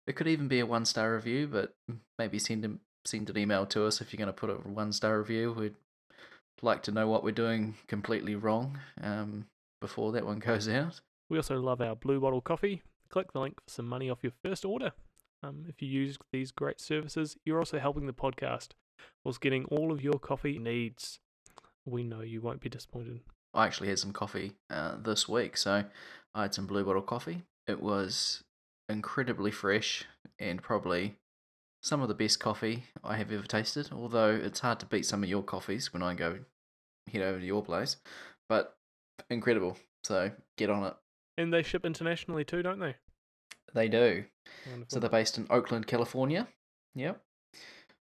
It 0.07 0.17
could 0.17 0.27
even 0.27 0.49
be 0.49 0.61
a 0.61 0.67
one 0.67 0.85
star 0.85 1.15
review, 1.15 1.47
but 1.47 1.75
maybe 2.19 2.39
send 2.39 2.81
send 3.05 3.31
an 3.31 3.39
email 3.39 3.67
to 3.67 3.87
us 3.87 4.01
if 4.01 4.13
you're 4.13 4.19
going 4.19 4.27
to 4.27 4.33
put 4.33 4.51
a 4.51 4.55
one 4.55 4.93
star 4.93 5.19
review. 5.19 5.53
We'd 5.53 5.75
like 6.63 6.83
to 6.85 6.93
know 6.93 7.09
what 7.09 7.25
we're 7.25 7.33
doing 7.33 7.77
completely 7.87 8.35
wrong 8.35 8.79
um, 9.03 9.47
before 9.81 10.13
that 10.13 10.27
one 10.27 10.39
goes 10.39 10.69
out. 10.69 11.01
We 11.31 11.39
also 11.39 11.61
love 11.61 11.81
our 11.81 11.95
Blue 11.95 12.21
Bottle 12.21 12.41
coffee. 12.41 12.83
Click 13.11 13.33
the 13.33 13.41
link 13.41 13.57
for 13.63 13.71
some 13.71 13.89
money 13.89 14.11
off 14.11 14.23
your 14.23 14.33
first 14.45 14.65
order. 14.65 14.93
Um, 15.43 15.65
if 15.69 15.81
you 15.81 15.89
use 15.89 16.19
these 16.33 16.51
great 16.51 16.81
services, 16.81 17.37
you're 17.45 17.59
also 17.59 17.79
helping 17.79 18.07
the 18.07 18.13
podcast 18.13 18.69
whilst 19.25 19.41
getting 19.41 19.65
all 19.67 19.93
of 19.93 20.03
your 20.03 20.19
coffee 20.19 20.59
needs. 20.59 21.21
We 21.87 22.03
know 22.03 22.21
you 22.21 22.41
won't 22.41 22.61
be 22.61 22.69
disappointed. 22.69 23.21
I 23.55 23.67
actually 23.67 23.89
had 23.89 23.99
some 23.99 24.13
coffee 24.13 24.53
uh, 24.69 24.97
this 25.01 25.29
week, 25.29 25.57
so 25.57 25.85
I 26.35 26.43
had 26.43 26.55
some 26.55 26.67
Blue 26.67 26.85
Bottle 26.85 27.03
coffee. 27.03 27.43
It 27.67 27.81
was 27.81 28.43
incredibly 28.89 29.51
fresh 29.51 30.05
and 30.39 30.63
probably 30.63 31.17
some 31.81 32.01
of 32.03 32.09
the 32.09 32.15
best 32.15 32.41
coffee 32.41 32.85
I 33.05 33.17
have 33.17 33.33
ever 33.33 33.47
tasted. 33.47 33.91
Although 33.93 34.31
it's 34.31 34.61
hard 34.61 34.81
to 34.81 34.87
beat 34.87 35.07
some 35.07 35.23
of 35.23 35.29
your 35.29 35.43
coffees 35.43 35.93
when 35.93 36.03
I 36.03 36.15
go 36.15 36.39
head 37.11 37.23
over 37.23 37.39
to 37.39 37.47
your 37.47 37.63
place, 37.63 37.97
but 38.49 38.77
incredible. 39.31 39.77
So 40.05 40.31
get 40.57 40.71
on 40.71 40.85
it. 40.85 40.95
And 41.37 41.53
they 41.53 41.63
ship 41.63 41.85
internationally 41.85 42.45
too, 42.45 42.63
don't 42.63 42.81
they? 42.81 42.97
They 43.75 43.89
do. 43.89 44.25
Wonderful. 44.67 44.87
So 44.89 45.01
they're 45.01 45.11
based 45.11 45.39
in 45.39 45.47
Oakland, 45.51 45.87
California. 45.87 46.49
Yep. 46.95 47.21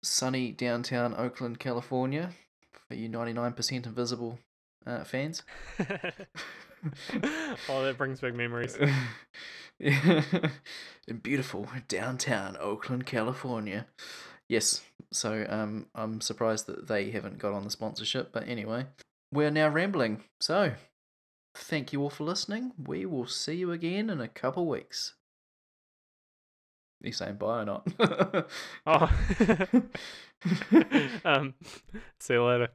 Sunny 0.03 0.53
downtown 0.53 1.15
Oakland, 1.17 1.59
California. 1.59 2.31
For 2.89 2.95
you 2.95 3.09
99% 3.09 3.87
invisible 3.87 4.39
uh, 4.87 5.05
fans. 5.05 5.43
oh, 7.69 7.85
that 7.85 7.97
brings 7.97 8.21
back 8.21 8.35
memories. 8.35 8.79
in 9.81 11.19
beautiful 11.23 11.69
downtown 11.89 12.57
Oakland, 12.61 13.07
California. 13.07 13.87
Yes, 14.49 14.83
so 15.13 15.47
um, 15.49 15.87
I'm 15.95 16.21
surprised 16.21 16.67
that 16.67 16.89
they 16.89 17.11
haven't 17.11 17.39
got 17.39 17.53
on 17.53 17.65
the 17.65 17.71
sponsorship, 17.71 18.33
but 18.33 18.49
anyway, 18.49 18.87
we're 19.33 19.51
now 19.51 19.69
rambling. 19.69 20.25
So, 20.41 20.73
thank 21.55 21.93
you 21.93 22.03
all 22.03 22.11
for 22.11 22.25
listening. 22.25 22.73
We 22.83 23.07
will 23.07 23.27
see 23.27 23.55
you 23.55 23.73
again 23.73 24.11
in 24.11 24.21
a 24.21 24.29
couple 24.29 24.67
weeks. 24.67 25.15
Are 27.03 27.07
you 27.07 27.13
saying 27.13 27.37
bye 27.37 27.63
or 27.63 27.65
not? 27.65 28.51
oh. 28.87 29.11
um, 31.25 31.55
see 32.21 32.35
you 32.35 32.45
later. 32.45 32.69